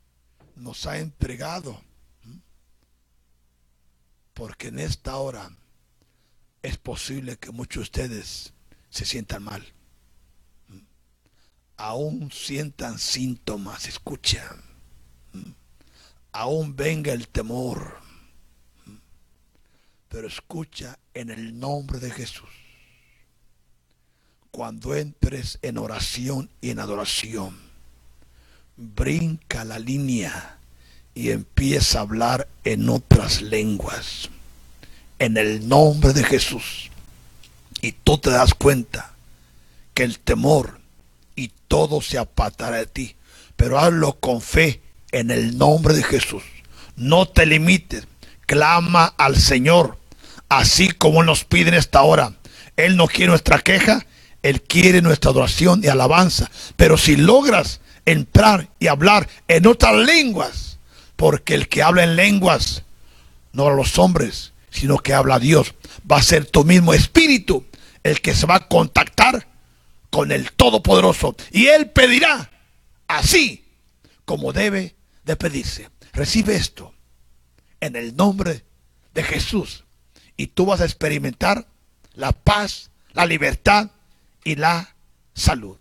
[0.56, 1.82] nos ha entregado.
[4.34, 5.56] Porque en esta hora
[6.62, 8.54] es posible que muchos de ustedes
[8.90, 9.64] se sientan mal.
[11.78, 14.64] Aún sientan síntomas, escuchan.
[16.32, 18.04] Aún venga el temor
[20.14, 22.48] pero escucha en el nombre de Jesús.
[24.52, 27.60] Cuando entres en oración y en adoración,
[28.78, 30.58] brinca la línea
[31.16, 34.30] y empieza a hablar en otras lenguas.
[35.20, 36.90] En el nombre de Jesús.
[37.82, 39.14] Y tú te das cuenta
[39.94, 40.80] que el temor
[41.36, 43.16] y todo se apartará de ti.
[43.56, 46.44] Pero hazlo con fe en el nombre de Jesús.
[46.96, 48.08] No te limites.
[48.46, 49.98] Clama al Señor
[50.58, 52.34] así como nos pide en esta hora.
[52.76, 54.06] Él no quiere nuestra queja,
[54.42, 56.50] Él quiere nuestra adoración y alabanza.
[56.76, 60.80] Pero si logras entrar y hablar en otras lenguas,
[61.16, 62.84] porque el que habla en lenguas,
[63.52, 65.76] no a los hombres, sino que habla a Dios,
[66.10, 67.66] va a ser tu mismo espíritu
[68.04, 69.48] el que se va a contactar
[70.10, 71.36] con el Todopoderoso.
[71.52, 72.52] Y Él pedirá
[73.08, 73.66] así
[74.26, 75.90] como debe de pedirse.
[76.12, 76.94] Recibe esto
[77.80, 78.64] en el nombre
[79.14, 79.86] de Jesús
[80.38, 81.68] y tú vas a experimentar
[82.14, 83.92] la paz, la libertad
[84.44, 84.96] y la
[85.34, 85.78] salud.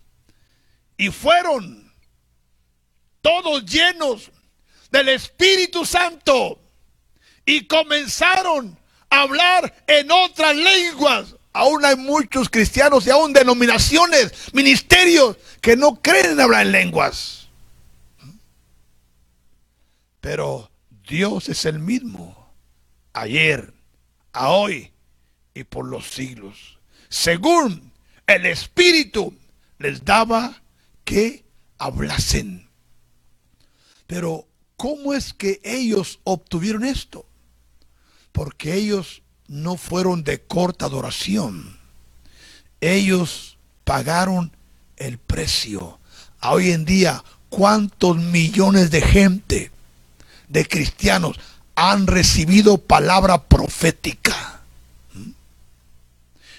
[0.97, 1.82] Y fueron
[3.23, 4.29] todos llenos
[4.91, 6.59] del Espíritu Santo
[7.43, 8.77] y comenzaron
[9.09, 16.01] a hablar en otras lenguas aún hay muchos cristianos y aún denominaciones, ministerios que no
[16.01, 17.47] creen en hablar en lenguas.
[20.19, 20.71] Pero
[21.07, 22.53] Dios es el mismo,
[23.13, 23.73] ayer,
[24.31, 24.91] a hoy
[25.53, 26.79] y por los siglos.
[27.09, 27.91] Según
[28.25, 29.37] el Espíritu
[29.77, 30.61] les daba
[31.03, 31.45] que
[31.77, 32.62] hablasen.
[34.07, 34.45] Pero,
[34.77, 37.25] ¿cómo es que ellos obtuvieron esto?
[38.31, 41.77] Porque ellos no fueron de corta adoración.
[42.81, 44.51] Ellos pagaron
[44.97, 45.99] el precio.
[46.41, 49.71] hoy en día, ¿cuántos millones de gente,
[50.49, 51.39] de cristianos,
[51.75, 54.61] han recibido palabra profética?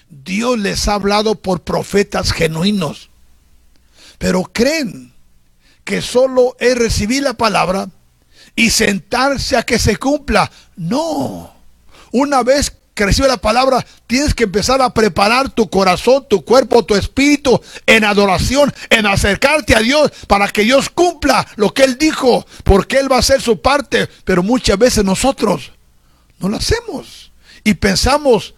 [0.09, 3.09] Dios les ha hablado por profetas genuinos,
[4.17, 5.14] pero creen
[5.85, 7.87] que solo es recibir la palabra
[8.55, 10.51] y sentarse a que se cumpla.
[10.75, 11.53] No.
[12.11, 16.85] Una vez que recibe la palabra, tienes que empezar a preparar tu corazón, tu cuerpo,
[16.85, 21.97] tu espíritu en adoración, en acercarte a Dios para que Dios cumpla lo que Él
[21.97, 24.07] dijo, porque Él va a hacer su parte.
[24.23, 25.71] Pero muchas veces nosotros
[26.39, 27.31] no lo hacemos
[27.63, 28.55] y pensamos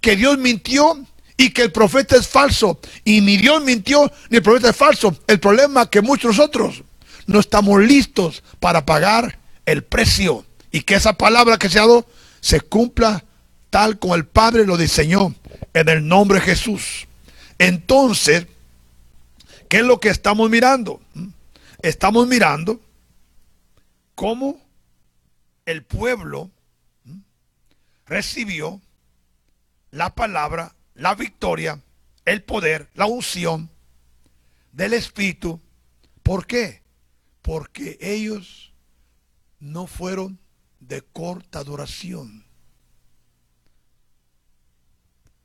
[0.00, 0.98] que Dios mintió
[1.36, 2.80] y que el profeta es falso.
[3.04, 5.16] Y ni Dios mintió ni el profeta es falso.
[5.26, 6.82] El problema es que muchos nosotros
[7.26, 12.06] no estamos listos para pagar el precio y que esa palabra que se ha dado
[12.40, 13.24] se cumpla
[13.70, 15.34] tal como el Padre lo diseñó
[15.72, 17.06] en el nombre de Jesús.
[17.58, 18.46] Entonces,
[19.68, 21.00] ¿qué es lo que estamos mirando?
[21.82, 22.80] Estamos mirando
[24.14, 24.60] cómo
[25.66, 26.50] el pueblo
[28.06, 28.80] recibió
[29.90, 31.82] la palabra, la victoria,
[32.24, 33.70] el poder, la unción
[34.72, 35.60] del Espíritu.
[36.22, 36.82] ¿Por qué?
[37.42, 38.72] Porque ellos
[39.58, 40.38] no fueron
[40.80, 42.44] de corta duración.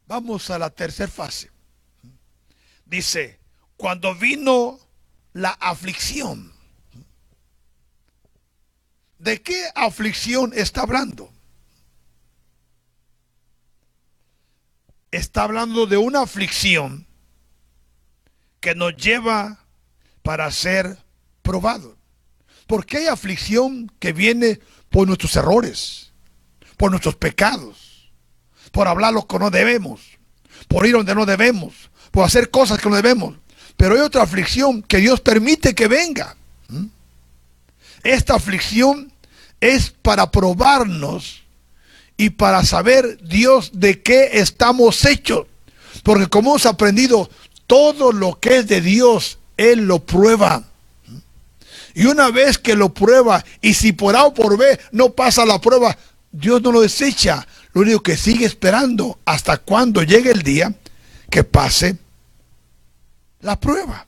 [0.07, 1.51] Vamos a la tercera fase.
[2.85, 3.39] Dice,
[3.77, 4.79] cuando vino
[5.33, 6.51] la aflicción,
[9.19, 11.31] ¿de qué aflicción está hablando?
[15.11, 17.07] Está hablando de una aflicción
[18.59, 19.59] que nos lleva
[20.21, 20.97] para ser
[21.41, 21.95] probados.
[22.67, 26.11] Porque hay aflicción que viene por nuestros errores,
[26.77, 28.11] por nuestros pecados,
[28.71, 30.01] por hablar lo que no debemos,
[30.67, 33.35] por ir donde no debemos, por hacer cosas que no debemos.
[33.75, 36.35] Pero hay otra aflicción que Dios permite que venga.
[36.67, 36.85] ¿Mm?
[38.03, 39.11] Esta aflicción
[39.61, 41.43] es para probarnos
[42.19, 45.47] y para saber Dios de qué estamos hechos.
[46.03, 47.29] Porque como hemos aprendido,
[47.65, 50.65] todo lo que es de Dios, Él lo prueba.
[51.93, 55.45] Y una vez que lo prueba, y si por A o por B no pasa
[55.45, 55.97] la prueba,
[56.29, 57.47] Dios no lo desecha.
[57.71, 60.73] Lo único que sigue esperando hasta cuando llegue el día
[61.31, 61.95] que pase
[63.39, 64.07] la prueba.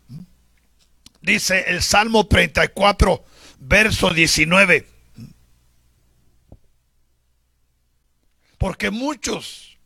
[1.22, 3.24] Dice el Salmo 34,
[3.62, 4.91] verso 19.
[8.62, 9.80] Porque muchos,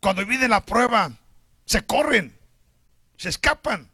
[0.00, 1.12] cuando viven la prueba,
[1.66, 2.34] se corren,
[3.18, 3.90] se escapan.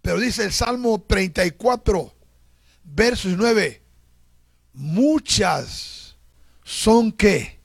[0.00, 2.16] Pero dice el Salmo 34,
[2.84, 3.82] verso 9,
[4.72, 6.16] muchas
[6.64, 7.60] son que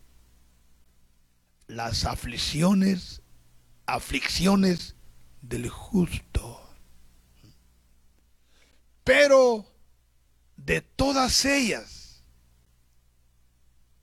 [1.68, 3.22] las aflicciones,
[3.86, 4.96] aflicciones
[5.42, 6.62] del justo.
[9.06, 9.66] Pero
[10.58, 12.01] de todas ellas,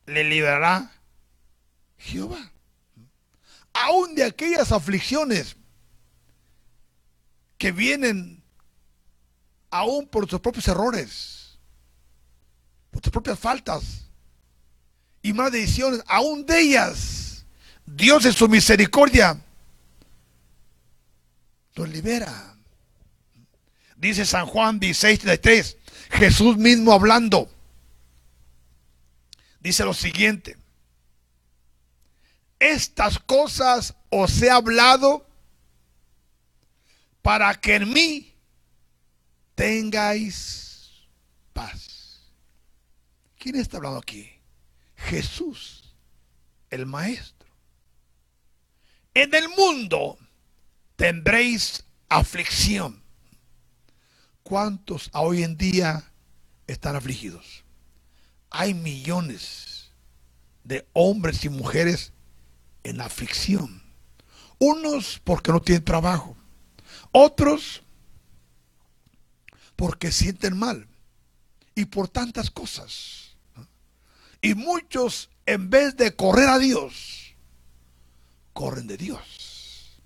[0.09, 0.91] le librará
[1.99, 2.51] Jehová.
[3.73, 5.57] Aún de aquellas aflicciones
[7.59, 8.43] que vienen
[9.71, 11.59] aún por sus propios errores,
[12.91, 14.07] por sus propias faltas
[15.23, 17.45] y maldiciones, aún de ellas,
[17.85, 19.39] Dios en su misericordia
[21.77, 22.57] nos libera.
[23.97, 25.77] Dice San Juan 16:33,
[26.11, 27.51] Jesús mismo hablando
[29.61, 30.57] dice lo siguiente.
[32.59, 35.27] Estas cosas os he hablado
[37.23, 38.35] para que en mí
[39.55, 41.07] tengáis
[41.53, 42.21] paz.
[43.39, 44.33] ¿Quién está hablando aquí?
[44.97, 45.95] Jesús,
[46.71, 47.49] el Maestro.
[49.15, 50.19] En el mundo
[50.97, 53.03] tendréis aflicción.
[54.43, 56.11] ¿Cuántos hoy en día
[56.67, 57.65] están afligidos?
[58.51, 59.91] Hay millones
[60.65, 62.13] de hombres y mujeres
[62.83, 63.83] en aflicción.
[64.59, 66.37] Unos porque no tienen trabajo,
[67.13, 67.83] otros
[69.77, 70.89] porque sienten mal
[71.75, 73.37] y por tantas cosas.
[74.41, 77.35] Y muchos en vez de correr a Dios,
[78.53, 80.03] corren de Dios.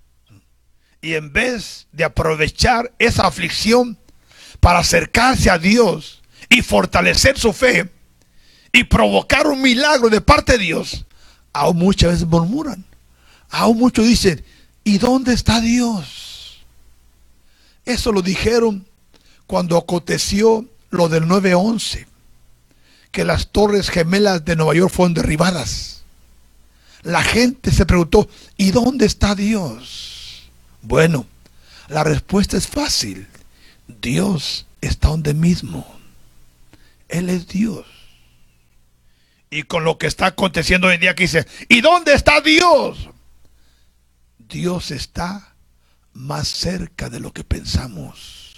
[1.01, 3.99] Y en vez de aprovechar esa aflicción
[4.61, 7.91] para acercarse a Dios y fortalecer su fe
[8.73, 11.05] y provocar un milagro de parte de Dios,
[11.53, 12.85] aún muchas veces murmuran.
[13.51, 14.43] Aún muchos dicen,
[14.83, 16.61] ¿y dónde está Dios?
[17.85, 18.87] Eso lo dijeron
[19.47, 22.07] cuando aconteció lo del 9-11,
[23.11, 26.03] que las torres gemelas de Nueva York fueron derribadas.
[27.03, 30.51] La gente se preguntó, ¿y dónde está Dios?
[30.81, 31.27] Bueno,
[31.89, 33.27] la respuesta es fácil.
[34.01, 35.87] Dios está donde mismo.
[37.09, 37.85] Él es Dios.
[39.53, 43.11] Y con lo que está aconteciendo hoy en día que dice, ¿y dónde está Dios?
[44.39, 45.55] Dios está
[46.15, 48.57] más cerca de lo que pensamos.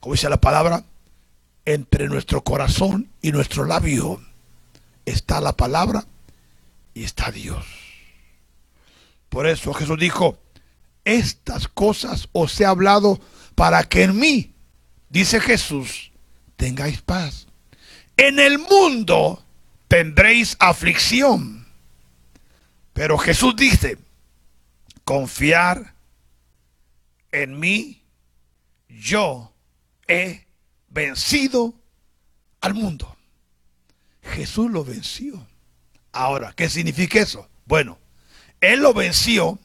[0.00, 0.84] Como dice la palabra,
[1.66, 4.22] entre nuestro corazón y nuestro labio
[5.04, 6.06] está la palabra
[6.94, 7.66] y está Dios.
[9.28, 10.38] Por eso Jesús dijo,
[11.04, 13.20] estas cosas os he hablado
[13.54, 14.54] para que en mí,
[15.10, 16.10] dice Jesús,
[16.56, 17.48] tengáis paz.
[18.16, 19.44] En el mundo
[19.90, 21.66] tendréis aflicción.
[22.92, 23.98] Pero Jesús dice,
[25.04, 25.94] confiar
[27.32, 28.00] en mí,
[28.88, 29.52] yo
[30.06, 30.46] he
[30.88, 31.74] vencido
[32.60, 33.16] al mundo.
[34.22, 35.44] Jesús lo venció.
[36.12, 37.48] Ahora, ¿qué significa eso?
[37.66, 37.98] Bueno,
[38.60, 39.58] Él lo venció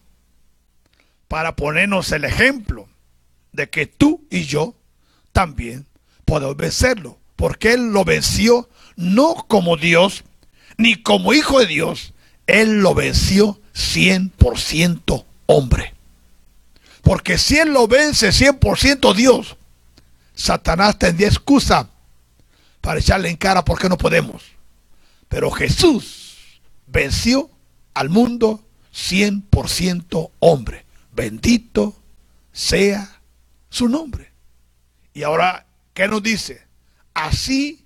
[1.28, 2.90] para ponernos el ejemplo
[3.52, 4.74] de que tú y yo
[5.34, 5.86] también
[6.26, 7.20] podemos vencerlo.
[7.36, 10.24] Porque Él lo venció no como Dios,
[10.78, 12.14] ni como hijo de Dios.
[12.48, 15.94] Él lo venció 100% hombre.
[17.02, 19.58] Porque si Él lo vence 100% Dios,
[20.34, 21.90] Satanás tendría excusa
[22.82, 24.44] para echarle en cara porque no podemos.
[25.30, 27.50] Pero Jesús venció
[27.94, 30.86] al mundo 100% hombre.
[31.12, 31.96] Bendito
[32.52, 33.22] sea
[33.70, 34.32] su nombre.
[35.14, 36.66] Y ahora, ¿qué nos dice?
[37.14, 37.85] Así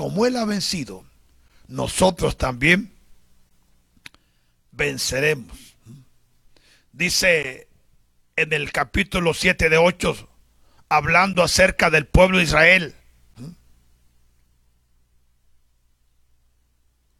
[0.00, 1.04] como Él ha vencido,
[1.68, 2.90] nosotros también
[4.72, 5.76] venceremos.
[6.90, 7.68] Dice
[8.34, 10.26] en el capítulo 7 de 8,
[10.88, 12.94] hablando acerca del pueblo de Israel,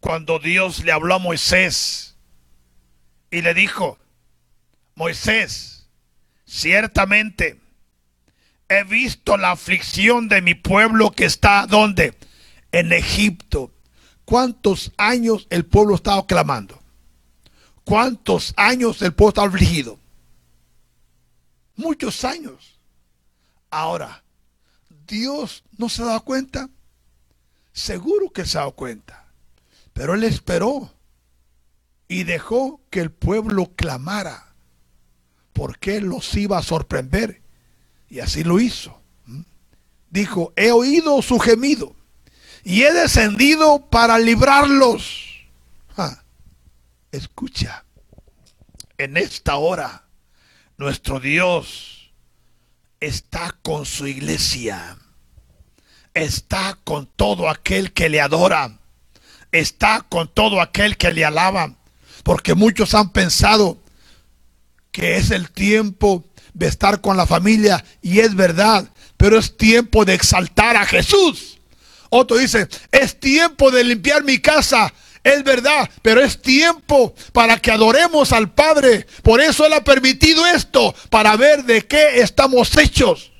[0.00, 2.16] cuando Dios le habló a Moisés
[3.30, 3.98] y le dijo,
[4.94, 5.86] Moisés,
[6.46, 7.60] ciertamente
[8.70, 12.16] he visto la aflicción de mi pueblo que está donde?
[12.72, 13.72] En Egipto.
[14.24, 16.80] ¿Cuántos años el pueblo estaba clamando?
[17.84, 19.98] ¿Cuántos años el pueblo estaba afligido?
[21.74, 22.78] Muchos años.
[23.70, 24.22] Ahora,
[25.08, 26.70] Dios no se dado cuenta.
[27.72, 29.26] Seguro que se dado cuenta.
[29.92, 30.92] Pero él esperó
[32.06, 34.54] y dejó que el pueblo clamara.
[35.52, 37.42] Porque los iba a sorprender.
[38.08, 39.00] Y así lo hizo.
[40.08, 41.96] Dijo, he oído su gemido
[42.64, 45.26] y he descendido para librarlos.
[47.12, 47.84] Escucha,
[48.96, 50.04] en esta hora
[50.76, 52.12] nuestro Dios
[53.00, 54.96] está con su iglesia,
[56.14, 58.78] está con todo aquel que le adora,
[59.50, 61.74] está con todo aquel que le alaba,
[62.22, 63.82] porque muchos han pensado
[64.92, 70.04] que es el tiempo de estar con la familia y es verdad, pero es tiempo
[70.04, 71.59] de exaltar a Jesús.
[72.10, 74.92] Otro dice, es tiempo de limpiar mi casa
[75.22, 79.06] es verdad, pero es tiempo para que adoremos al Padre.
[79.22, 83.30] Por eso Él ha permitido esto, para ver de qué estamos hechos.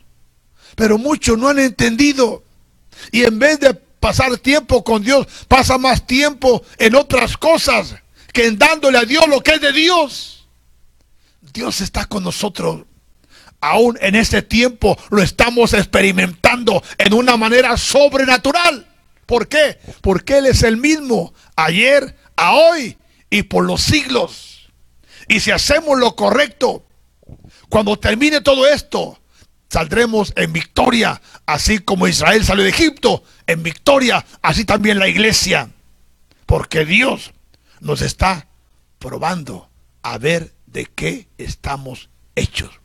[0.75, 2.45] Pero muchos no han entendido.
[3.11, 7.95] Y en vez de pasar tiempo con Dios, pasa más tiempo en otras cosas
[8.33, 10.49] que en dándole a Dios lo que es de Dios.
[11.53, 12.83] Dios está con nosotros.
[13.61, 18.87] Aún en este tiempo lo estamos experimentando en una manera sobrenatural.
[19.27, 19.79] ¿Por qué?
[20.01, 22.97] Porque Él es el mismo ayer, a hoy
[23.29, 24.71] y por los siglos.
[25.29, 26.85] Y si hacemos lo correcto,
[27.69, 29.21] cuando termine todo esto,
[29.69, 35.71] saldremos en victoria, así como Israel salió de Egipto, en victoria, así también la iglesia.
[36.47, 37.33] Porque Dios
[37.81, 38.49] nos está
[38.99, 39.71] probando
[40.03, 42.80] a ver de qué estamos hechos.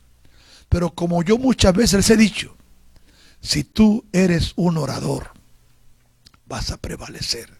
[0.68, 2.56] Pero como yo muchas veces les he dicho,
[3.40, 5.32] si tú eres un orador,
[6.46, 7.52] vas a prevalecer.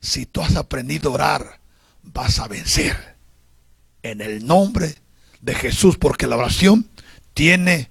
[0.00, 1.60] Si tú has aprendido a orar,
[2.02, 3.16] vas a vencer.
[4.02, 4.94] En el nombre
[5.42, 6.88] de Jesús, porque la oración
[7.34, 7.90] tiene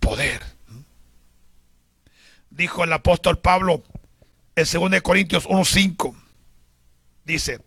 [0.00, 0.42] poder.
[2.50, 3.82] Dijo el apóstol Pablo
[4.56, 6.14] en 2 Corintios 1.5.
[7.24, 7.60] Dice,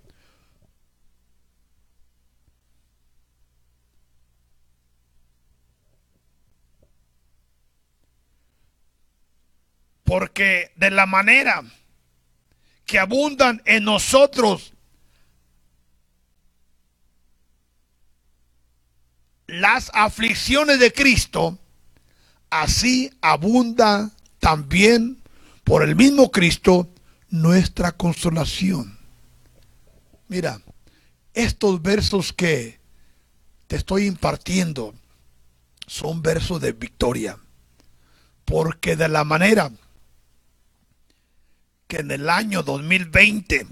[10.18, 11.64] Porque de la manera
[12.88, 14.74] que abundan en nosotros
[19.46, 21.60] las aflicciones de Cristo,
[22.50, 24.10] así abunda
[24.40, 25.22] también
[25.64, 26.90] por el mismo Cristo
[27.30, 28.98] nuestra consolación.
[30.28, 30.60] Mira,
[31.36, 32.80] estos versos que
[33.68, 34.96] te estoy impartiendo
[35.86, 37.38] son versos de victoria,
[38.46, 39.70] porque de la manera
[41.88, 43.68] que en el año 2020,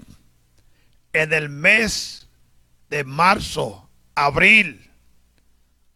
[1.12, 2.28] en el mes
[2.90, 4.90] de marzo, abril,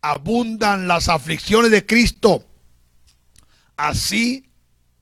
[0.03, 2.47] abundan las aflicciones de Cristo,
[3.77, 4.51] así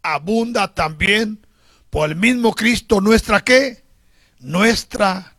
[0.03, 1.47] abunda también
[1.91, 3.85] por el mismo Cristo nuestra qué?
[4.39, 5.37] Nuestra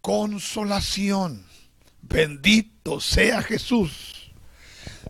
[0.00, 1.44] consolación.
[2.02, 4.32] Bendito sea Jesús.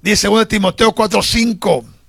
[0.02, 1.99] Dice 1 Timoteo 4:5.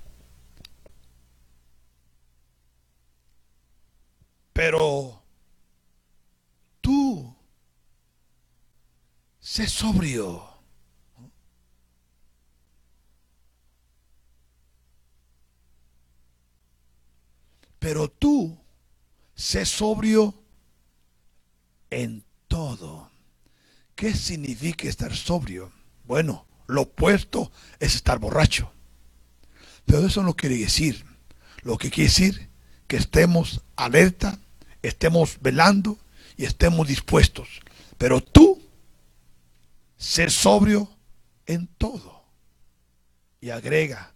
[4.52, 5.22] Pero
[6.80, 7.34] tú
[9.40, 10.48] sé sobrio.
[17.78, 18.56] Pero tú
[19.34, 20.34] sé sobrio
[21.90, 23.10] en todo.
[23.96, 25.72] ¿Qué significa estar sobrio?
[26.04, 27.50] Bueno, lo opuesto
[27.80, 28.72] es estar borracho.
[29.84, 31.04] Pero eso no quiere decir.
[31.62, 32.51] Lo que quiere decir
[32.92, 34.38] que estemos alerta,
[34.82, 35.98] estemos velando
[36.36, 37.48] y estemos dispuestos.
[37.96, 38.62] Pero tú,
[39.96, 40.90] ser sobrio
[41.46, 42.22] en todo.
[43.40, 44.12] Y agrega,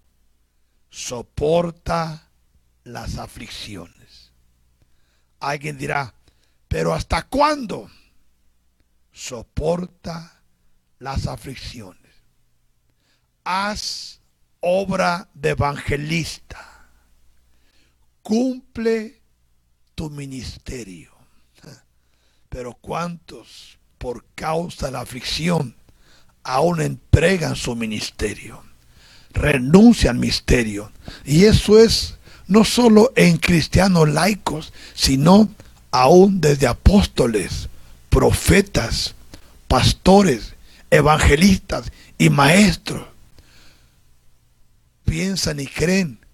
[0.91, 2.29] soporta
[2.85, 4.33] las aflicciones.
[5.41, 6.13] Alguien dirá,
[6.69, 7.91] pero ¿hasta cuándo?
[9.11, 10.43] Soporta
[10.99, 12.13] las aflicciones.
[13.43, 14.21] Haz
[14.61, 16.76] obra de evangelista.
[18.27, 19.21] Cumple
[19.95, 21.13] tu ministerio.
[22.49, 25.77] Pero ¿cuántos por causa de la aflicción
[26.43, 28.65] aún entregan su ministerio?
[29.31, 30.91] Renuncian al misterio.
[31.25, 32.17] Y eso es
[32.49, 35.49] no solo en cristianos laicos, sino
[35.93, 37.69] aún desde apóstoles,
[38.09, 39.15] profetas,
[39.69, 40.57] pastores,
[40.91, 43.07] evangelistas y maestros.
[45.05, 46.26] Piensan y creen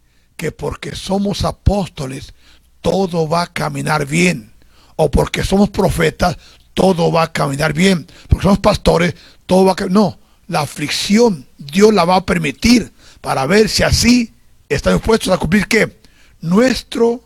[0.42, 2.34] que porque somos apóstoles
[2.80, 4.52] todo va a caminar bien.
[4.96, 6.36] O porque somos profetas
[6.74, 8.08] todo va a caminar bien.
[8.26, 9.14] Porque somos pastores
[9.46, 10.02] todo va a caminar.
[10.02, 10.18] No,
[10.48, 14.34] la aflicción Dios la va a permitir para ver si así
[14.68, 15.96] están dispuestos a cumplir qué?
[16.40, 17.22] Nuestro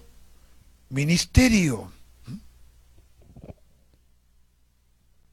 [0.90, 1.90] ministerio.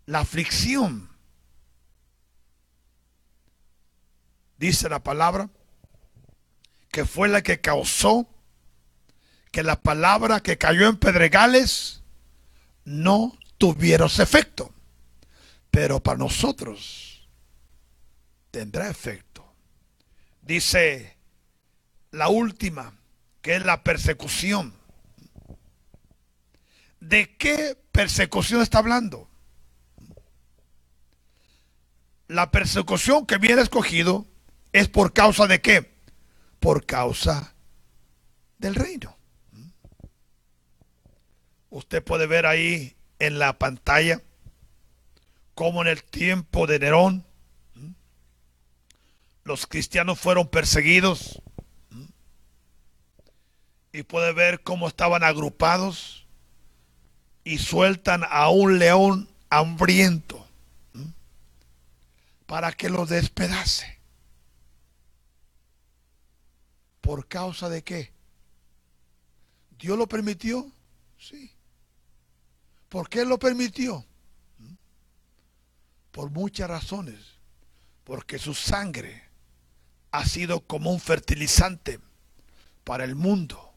[0.05, 1.09] la aflicción.
[4.57, 5.49] Dice la palabra
[6.93, 8.29] que fue la que causó
[9.51, 12.03] que la palabra que cayó en pedregales
[12.85, 14.71] no tuviera efecto.
[15.71, 17.27] Pero para nosotros
[18.51, 19.43] tendrá efecto.
[20.43, 21.17] Dice
[22.11, 22.93] la última,
[23.41, 24.75] que es la persecución.
[26.99, 29.27] ¿De qué persecución está hablando?
[32.27, 34.25] la persecución que viene escogido
[34.71, 35.92] es por causa de qué?
[36.64, 37.53] Por causa
[38.57, 39.18] del reino.
[41.70, 44.22] Usted puede ver ahí en la pantalla
[45.55, 47.26] cómo en el tiempo de Nerón
[49.43, 51.41] los cristianos fueron perseguidos
[53.91, 56.26] y puede ver cómo estaban agrupados
[57.43, 60.47] y sueltan a un león hambriento
[62.45, 63.92] para que lo despedace.
[67.03, 68.13] ¿Por causa de qué?
[69.77, 70.71] ¿Dios lo permitió?
[71.19, 71.53] Sí.
[72.87, 74.05] ¿Por qué lo permitió?
[76.13, 77.19] Por muchas razones.
[78.05, 79.21] Porque su sangre
[80.11, 81.99] ha sido como un fertilizante
[82.85, 83.73] para el mundo,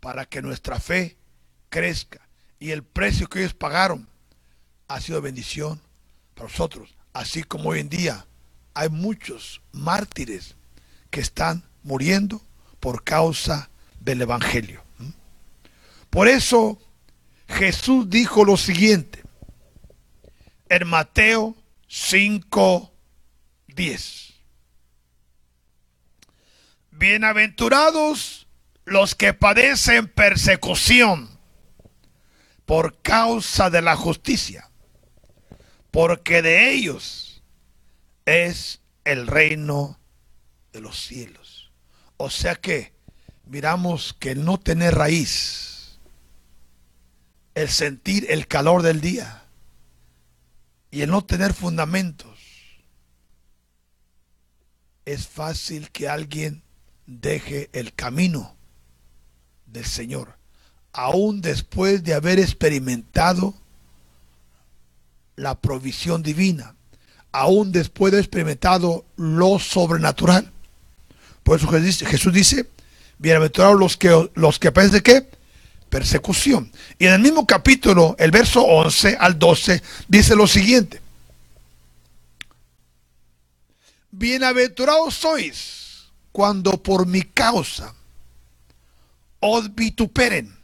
[0.00, 1.16] para que nuestra fe
[1.68, 2.28] crezca.
[2.58, 4.08] Y el precio que ellos pagaron
[4.88, 5.80] ha sido bendición
[6.34, 6.96] para nosotros.
[7.12, 8.26] Así como hoy en día
[8.74, 10.56] hay muchos mártires
[11.10, 12.42] que están muriendo
[12.80, 13.70] por causa
[14.00, 14.82] del Evangelio.
[16.08, 16.80] Por eso
[17.48, 19.22] Jesús dijo lo siguiente
[20.68, 21.56] en Mateo
[21.88, 22.92] 5,
[23.68, 24.34] 10.
[26.92, 28.46] Bienaventurados
[28.84, 31.30] los que padecen persecución
[32.66, 34.70] por causa de la justicia
[35.90, 37.42] porque de ellos
[38.24, 39.98] es el reino
[40.72, 41.39] de los cielos.
[42.22, 42.92] O sea que
[43.46, 45.98] miramos que el no tener raíz,
[47.54, 49.44] el sentir el calor del día
[50.90, 52.38] y el no tener fundamentos,
[55.06, 56.62] es fácil que alguien
[57.06, 58.54] deje el camino
[59.64, 60.36] del Señor,
[60.92, 63.54] aún después de haber experimentado
[65.36, 66.74] la provisión divina,
[67.32, 70.52] aún después de haber experimentado lo sobrenatural.
[71.50, 71.68] Por eso
[72.06, 72.70] Jesús dice,
[73.18, 74.72] bienaventurados los que, los que
[75.02, 75.28] qué?
[75.88, 76.70] Persecución.
[76.96, 81.00] Y en el mismo capítulo, el verso 11 al 12, dice lo siguiente.
[84.12, 87.96] Bienaventurados sois cuando por mi causa
[89.40, 90.56] os vituperen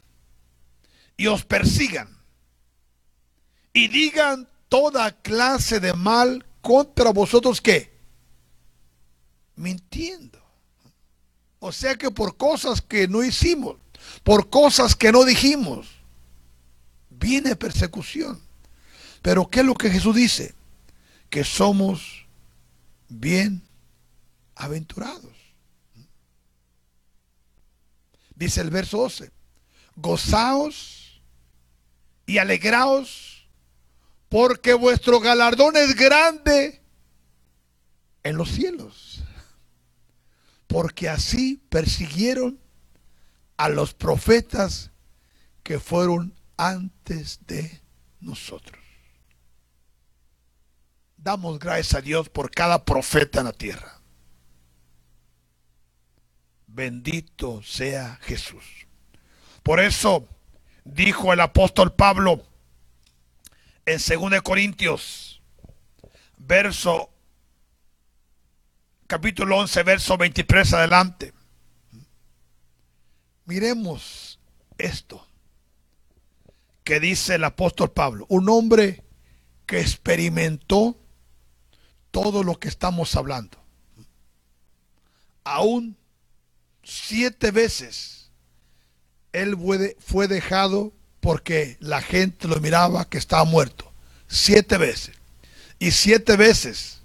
[1.17, 2.07] y os persigan
[3.73, 7.91] y digan toda clase de mal contra vosotros que
[9.57, 10.36] mintiendo.
[11.59, 13.77] O sea que por cosas que no hicimos,
[14.23, 15.87] por cosas que no dijimos,
[17.09, 18.39] viene persecución.
[19.21, 20.53] Pero ¿qué es lo que Jesús dice?
[21.29, 22.25] Que somos
[23.09, 23.63] bien
[24.55, 25.35] aventurados.
[28.35, 29.31] Dice el verso 12,
[29.95, 31.21] gozaos
[32.27, 33.47] y alegraos
[34.29, 36.81] porque vuestro galardón es grande
[38.23, 39.06] en los cielos
[40.67, 42.59] porque así persiguieron
[43.55, 44.91] a los profetas
[45.63, 47.81] que fueron antes de
[48.19, 48.83] nosotros.
[51.17, 54.01] Damos gracias a Dios por cada profeta en la tierra.
[56.67, 58.87] Bendito sea Jesús.
[59.63, 60.27] Por eso
[60.83, 62.45] dijo el apóstol Pablo
[63.85, 65.41] en 2 Corintios,
[66.37, 67.09] verso
[69.07, 71.33] capítulo 11, verso 23 adelante.
[73.45, 74.39] Miremos
[74.77, 75.25] esto
[76.83, 79.03] que dice el apóstol Pablo, un hombre
[79.65, 80.97] que experimentó
[82.11, 83.57] todo lo que estamos hablando.
[85.43, 85.97] Aún
[86.83, 88.29] siete veces
[89.31, 89.57] él
[89.99, 93.91] fue dejado porque la gente lo miraba que estaba muerto.
[94.27, 95.15] Siete veces.
[95.79, 97.01] Y siete veces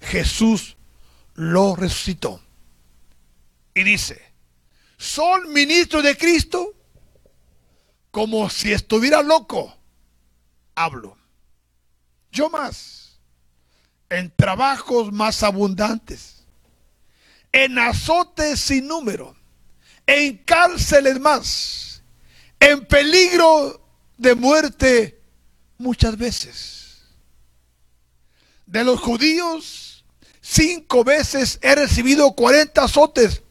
[0.00, 0.77] Jesús
[1.38, 2.40] lo resucitó.
[3.72, 4.20] Y dice,
[4.96, 6.74] son ministros de Cristo
[8.10, 9.72] como si estuviera loco.
[10.74, 11.16] Hablo.
[12.32, 13.20] Yo más,
[14.10, 16.44] en trabajos más abundantes,
[17.52, 19.36] en azotes sin número,
[20.06, 22.02] en cárceles más,
[22.58, 23.80] en peligro
[24.16, 25.22] de muerte
[25.78, 27.02] muchas veces.
[28.66, 29.87] De los judíos
[30.50, 33.42] Cinco veces he recibido 40 azotes,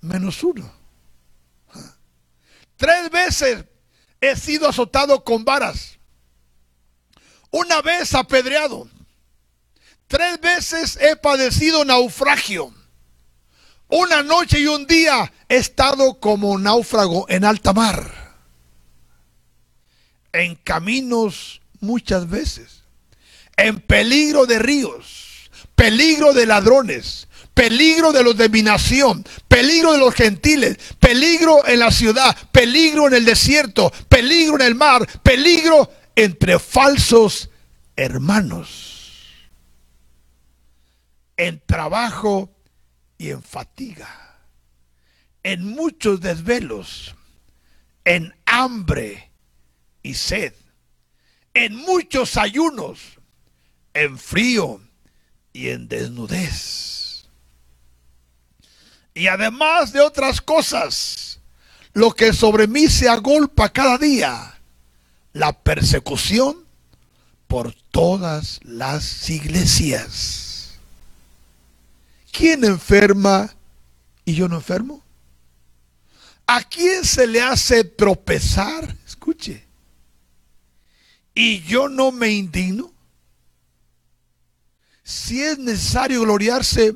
[0.00, 0.72] menos uno.
[2.76, 3.64] Tres veces
[4.20, 5.98] he sido azotado con varas.
[7.50, 8.88] Una vez apedreado.
[10.06, 12.72] Tres veces he padecido naufragio.
[13.88, 18.36] Una noche y un día he estado como náufrago en alta mar.
[20.30, 22.84] En caminos muchas veces.
[23.56, 25.27] En peligro de ríos
[25.78, 31.78] peligro de ladrones, peligro de los de mi nación, peligro de los gentiles, peligro en
[31.78, 37.48] la ciudad, peligro en el desierto, peligro en el mar, peligro entre falsos
[37.94, 39.22] hermanos,
[41.36, 42.50] en trabajo
[43.16, 44.36] y en fatiga,
[45.44, 47.14] en muchos desvelos,
[48.04, 49.30] en hambre
[50.02, 50.54] y sed,
[51.54, 53.20] en muchos ayunos,
[53.94, 54.80] en frío
[55.58, 57.24] y en desnudez.
[59.12, 61.40] Y además de otras cosas,
[61.94, 64.56] lo que sobre mí se agolpa cada día,
[65.32, 66.64] la persecución
[67.48, 70.78] por todas las iglesias.
[72.30, 73.52] ¿Quién enferma
[74.24, 75.02] y yo no enfermo?
[76.46, 78.96] ¿A quién se le hace tropezar?
[79.04, 79.66] Escuche.
[81.34, 82.92] ¿Y yo no me indigno?
[85.08, 86.94] Si es necesario gloriarse,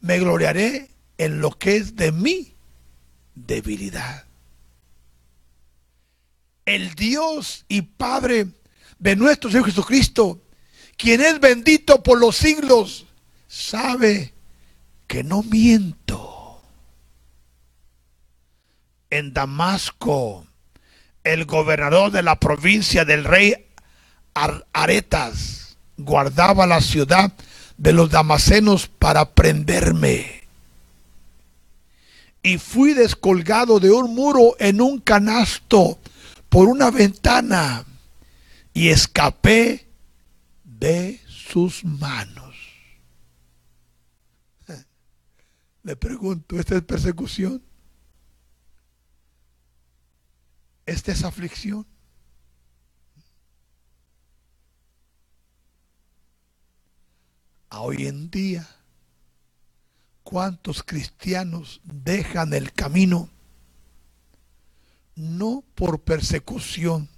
[0.00, 2.54] me gloriaré en lo que es de mi
[3.34, 4.26] debilidad.
[6.66, 8.48] El Dios y Padre
[8.98, 10.42] de nuestro Señor Jesucristo,
[10.98, 13.06] quien es bendito por los siglos,
[13.48, 14.34] sabe
[15.06, 16.60] que no miento.
[19.08, 20.46] En Damasco,
[21.22, 23.54] el gobernador de la provincia del rey
[24.74, 25.63] Aretas,
[25.96, 27.32] guardaba la ciudad
[27.76, 30.44] de los damasenos para prenderme.
[32.46, 35.98] y fui descolgado de un muro en un canasto
[36.50, 37.86] por una ventana
[38.74, 39.88] y escapé
[40.62, 42.54] de sus manos.
[45.84, 47.62] Le pregunto, ¿esta es persecución?
[50.84, 51.86] ¿Esta es aflicción?
[57.78, 58.68] Hoy en día
[60.22, 63.28] ¿Cuántos cristianos dejan el camino
[65.16, 67.08] no por persecución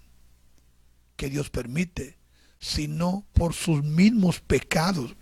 [1.17, 2.17] que Dios permite,
[2.59, 5.15] sino por sus mismos pecados,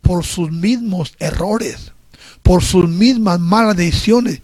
[0.00, 1.92] por sus mismos errores,
[2.42, 4.40] por sus mismas malas decisiones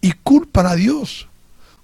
[0.00, 1.26] y culpan a Dios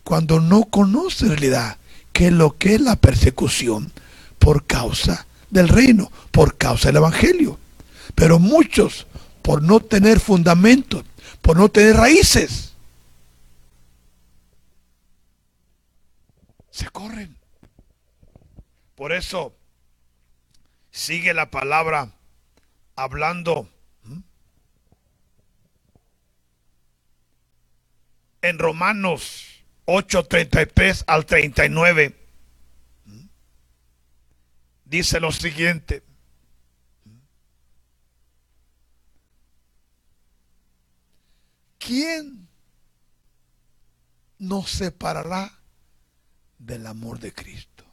[0.05, 1.79] cuando no conocen en realidad
[2.13, 3.93] qué es lo que es la persecución
[4.39, 7.59] por causa del reino, por causa del evangelio.
[8.15, 9.07] Pero muchos
[9.43, 11.05] por no tener fundamento,
[11.43, 12.75] por no tener raíces.
[16.71, 17.37] Se corren.
[18.95, 19.55] Por eso
[20.91, 22.13] sigue la palabra
[22.97, 23.69] hablando
[28.45, 32.15] en Romanos 8:33 al 39.
[34.85, 36.03] Dice lo siguiente.
[41.87, 42.49] ¿Quién
[44.39, 45.59] nos separará
[46.59, 47.85] del amor de Cristo?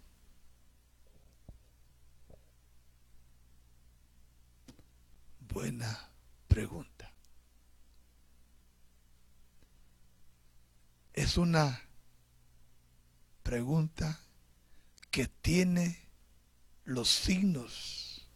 [5.40, 6.10] Buena
[6.48, 7.12] pregunta.
[11.14, 11.82] Es una
[13.44, 14.20] pregunta
[15.10, 16.08] que tiene
[16.86, 18.30] los signos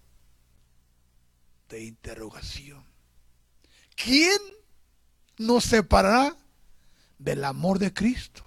[1.70, 2.84] de interrogación.
[3.96, 4.55] ¿Quién
[5.38, 6.36] nos separará
[7.18, 8.44] del amor de Cristo.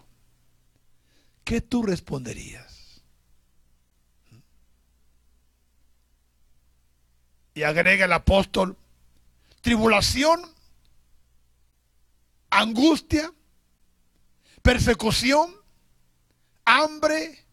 [1.44, 3.02] ¿Qué tú responderías?
[7.54, 8.76] Y agrega el apóstol,
[9.62, 10.42] tribulación,
[12.50, 13.32] angustia,
[14.62, 15.54] persecución,
[16.64, 17.44] hambre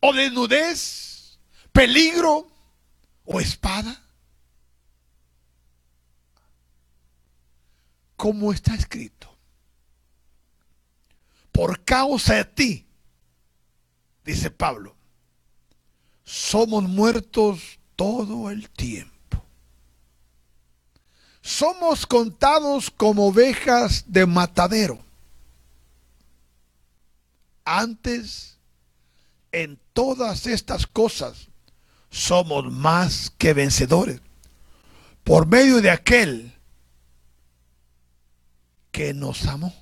[0.00, 1.38] o desnudez,
[1.72, 2.50] peligro
[3.24, 4.07] o espada.
[8.18, 9.32] Como está escrito.
[11.52, 12.86] Por causa de ti,
[14.24, 14.96] dice Pablo,
[16.24, 19.44] somos muertos todo el tiempo.
[21.40, 24.98] Somos contados como ovejas de matadero.
[27.64, 28.58] Antes,
[29.52, 31.48] en todas estas cosas,
[32.10, 34.20] somos más que vencedores.
[35.22, 36.57] Por medio de aquel
[38.98, 39.72] que nos amó.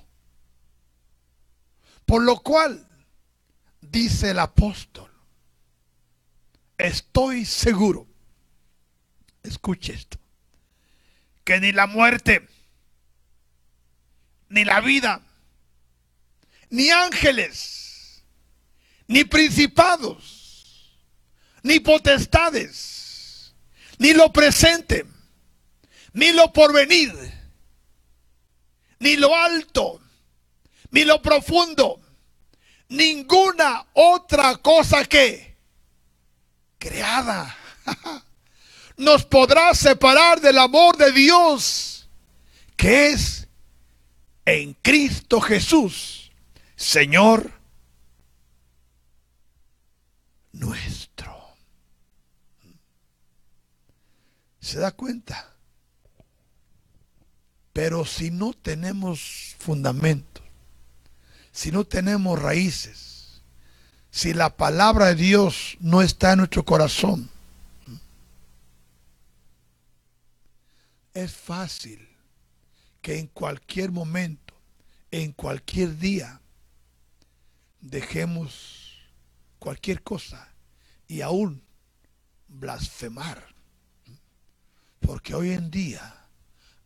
[2.05, 2.87] Por lo cual,
[3.81, 5.11] dice el apóstol,
[6.77, 8.05] estoy seguro,
[9.41, 10.19] escuche esto,
[11.43, 12.47] que ni la muerte,
[14.49, 15.23] ni la vida,
[16.69, 18.23] ni ángeles,
[19.07, 20.95] ni principados,
[21.63, 23.55] ni potestades,
[23.97, 25.07] ni lo presente,
[26.13, 27.36] ni lo porvenir,
[28.99, 30.01] ni lo alto,
[30.91, 32.01] ni lo profundo,
[32.89, 35.55] ninguna otra cosa que
[36.77, 37.55] creada
[38.97, 41.97] nos podrá separar del amor de Dios
[42.77, 43.47] que es
[44.45, 46.31] en Cristo Jesús,
[46.77, 47.51] Señor
[50.53, 51.35] nuestro.
[54.61, 55.56] ¿Se da cuenta?
[57.77, 60.43] Pero si no tenemos fundamentos,
[61.51, 63.43] si no tenemos raíces,
[64.09, 67.29] si la palabra de Dios no está en nuestro corazón,
[71.13, 72.09] es fácil
[72.99, 74.55] que en cualquier momento,
[75.11, 76.41] en cualquier día,
[77.79, 79.03] dejemos
[79.59, 80.51] cualquier cosa
[81.07, 81.61] y aún
[82.47, 83.53] blasfemar.
[84.99, 86.16] Porque hoy en día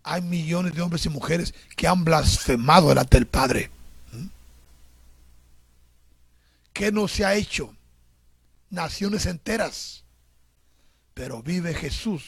[0.03, 3.69] hay millones de hombres y mujeres que han blasfemado delante del Padre.
[4.11, 4.25] ¿Mm?
[6.73, 7.73] ¿Qué no se ha hecho?
[8.69, 10.03] Naciones enteras.
[11.13, 12.23] Pero vive Jesús,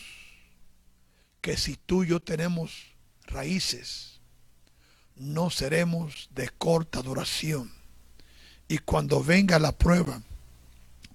[1.42, 2.94] que si tú y yo tenemos
[3.28, 4.20] raíces,
[5.16, 7.72] no seremos de corta duración.
[8.68, 10.22] Y cuando venga la prueba,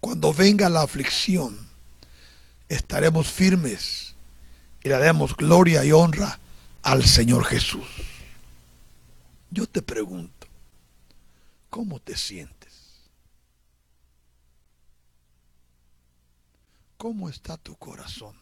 [0.00, 1.68] cuando venga la aflicción,
[2.68, 4.14] estaremos firmes
[4.82, 6.38] y le daremos gloria y honra
[6.82, 7.86] al Señor Jesús.
[9.50, 10.46] Yo te pregunto,
[11.70, 12.58] ¿cómo te sientes?
[16.96, 18.36] ¿Cómo está tu corazón?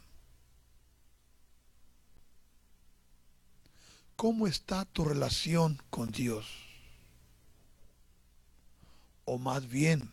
[4.17, 6.47] ¿Cómo está tu relación con Dios?
[9.27, 10.11] O más bien,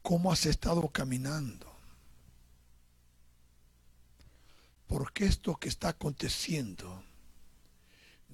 [0.00, 1.75] ¿cómo has estado caminando?
[4.86, 7.02] Porque esto que está aconteciendo,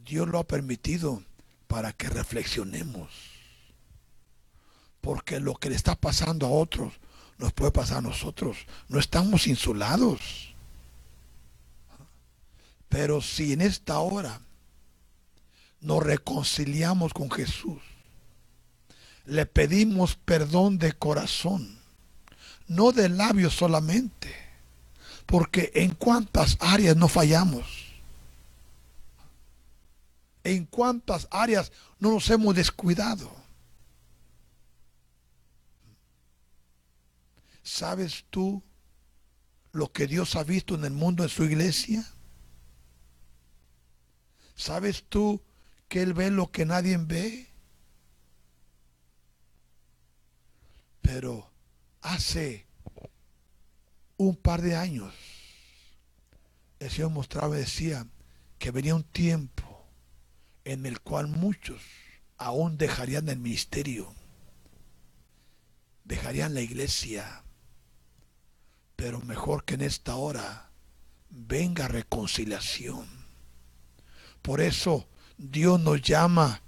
[0.04, 1.22] Dios lo ha permitido
[1.66, 3.10] para que reflexionemos.
[5.00, 6.92] Porque lo que le está pasando a otros
[7.38, 8.58] nos puede pasar a nosotros.
[8.88, 10.54] No estamos insulados.
[12.88, 14.40] Pero si en esta hora
[15.80, 17.80] nos reconciliamos con Jesús,
[19.24, 21.78] le pedimos perdón de corazón,
[22.66, 24.41] no de labios solamente,
[25.32, 27.64] porque en cuántas áreas no fallamos,
[30.44, 33.34] en cuántas áreas no nos hemos descuidado.
[37.62, 38.62] ¿Sabes tú
[39.72, 42.06] lo que Dios ha visto en el mundo en su iglesia?
[44.54, 45.40] ¿Sabes tú
[45.88, 47.48] que Él ve lo que nadie ve?
[51.00, 51.50] Pero
[52.02, 52.66] hace
[54.28, 55.12] un par de años
[56.82, 58.06] el Señor mostraba y decía
[58.58, 59.86] que venía un tiempo
[60.64, 61.80] en el cual muchos
[62.38, 64.12] aún dejarían el ministerio,
[66.04, 67.44] dejarían la iglesia,
[68.96, 70.70] pero mejor que en esta hora
[71.30, 73.06] venga reconciliación.
[74.42, 75.06] Por eso
[75.38, 76.62] Dios nos llama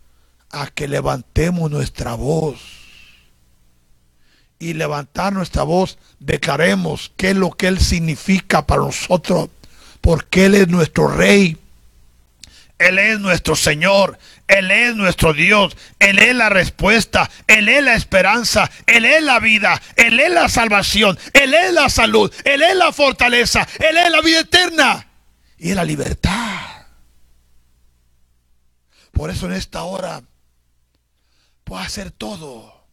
[0.51, 2.84] a que levantemos nuestra voz.
[4.65, 9.51] Y levantar nuestra voz, declaremos qué es lo que Él significa para nosotros,
[10.01, 11.59] porque Él es nuestro Rey,
[12.79, 17.95] Él es nuestro Señor, Él es nuestro Dios, Él es la respuesta, Él es la
[17.95, 22.75] esperanza, Él es la vida, Él es la salvación, Él es la salud, Él es
[22.75, 25.07] la fortaleza, Él es la vida eterna
[25.59, 26.87] y la libertad.
[29.13, 30.23] Por eso en esta hora
[31.65, 32.84] puedo hacer todo,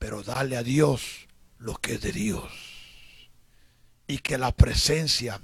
[0.00, 1.28] pero dale a Dios
[1.58, 2.50] lo que es de Dios.
[4.08, 5.40] Y que la presencia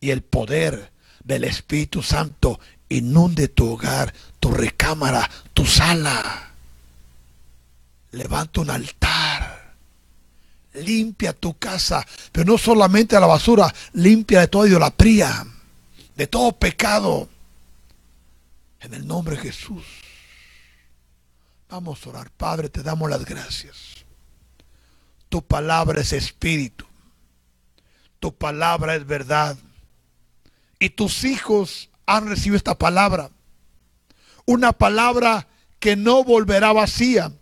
[0.00, 0.90] y el poder
[1.22, 6.52] del Espíritu Santo inunde tu hogar, tu recámara, tu sala.
[8.12, 9.74] Levanta un altar.
[10.72, 15.46] Limpia tu casa, pero no solamente la basura, limpia de toda idolatría,
[16.16, 17.28] de todo pecado
[18.80, 19.84] en el nombre de Jesús.
[21.68, 22.30] Vamos a orar.
[22.30, 23.97] Padre, te damos las gracias.
[25.28, 26.86] Tu palabra es espíritu.
[28.20, 29.56] Tu palabra es verdad.
[30.78, 33.30] Y tus hijos han recibido esta palabra.
[34.46, 35.46] Una palabra
[35.78, 37.32] que no volverá vacía.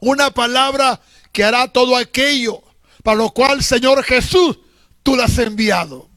[0.00, 1.00] Una palabra
[1.32, 2.62] que hará todo aquello
[3.06, 4.58] para lo cual, Señor Jesús,
[5.04, 6.08] tú la has enviado.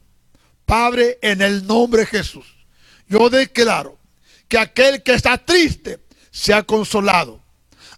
[0.66, 2.48] Padre, en el nombre de Jesús,
[3.08, 4.00] yo declaro
[4.48, 6.00] que aquel que está triste
[6.32, 7.44] sea consolado.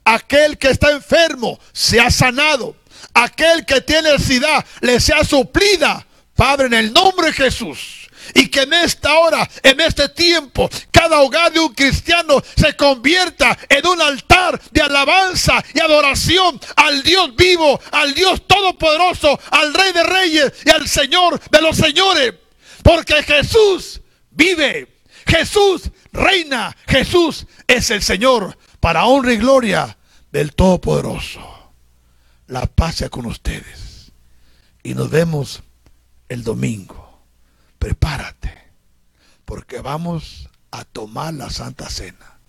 [0.03, 2.75] Aquel que está enfermo sea sanado.
[3.13, 6.05] Aquel que tiene necesidad le sea suplida.
[6.35, 8.09] Padre, en el nombre de Jesús.
[8.33, 13.57] Y que en esta hora, en este tiempo, cada hogar de un cristiano se convierta
[13.67, 19.91] en un altar de alabanza y adoración al Dios vivo, al Dios todopoderoso, al Rey
[19.91, 22.33] de Reyes y al Señor de los Señores.
[22.83, 24.87] Porque Jesús vive.
[25.25, 26.75] Jesús reina.
[26.87, 29.97] Jesús es el Señor para honra y gloria
[30.31, 31.50] del Todopoderoso.
[32.51, 34.11] La paz sea con ustedes.
[34.83, 35.63] Y nos vemos
[36.27, 37.21] el domingo.
[37.79, 38.53] Prepárate,
[39.45, 42.39] porque vamos a tomar la Santa Cena.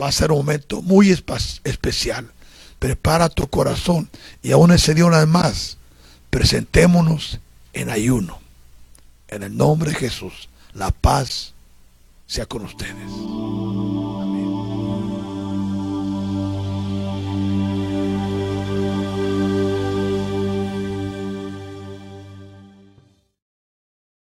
[0.00, 2.32] Va a ser un momento muy especial.
[2.80, 4.10] Prepara tu corazón
[4.42, 5.76] y aún ese día una vez más,
[6.30, 7.38] presentémonos
[7.74, 8.40] en ayuno.
[9.28, 11.54] En el nombre de Jesús, la paz
[12.26, 13.08] sea con ustedes.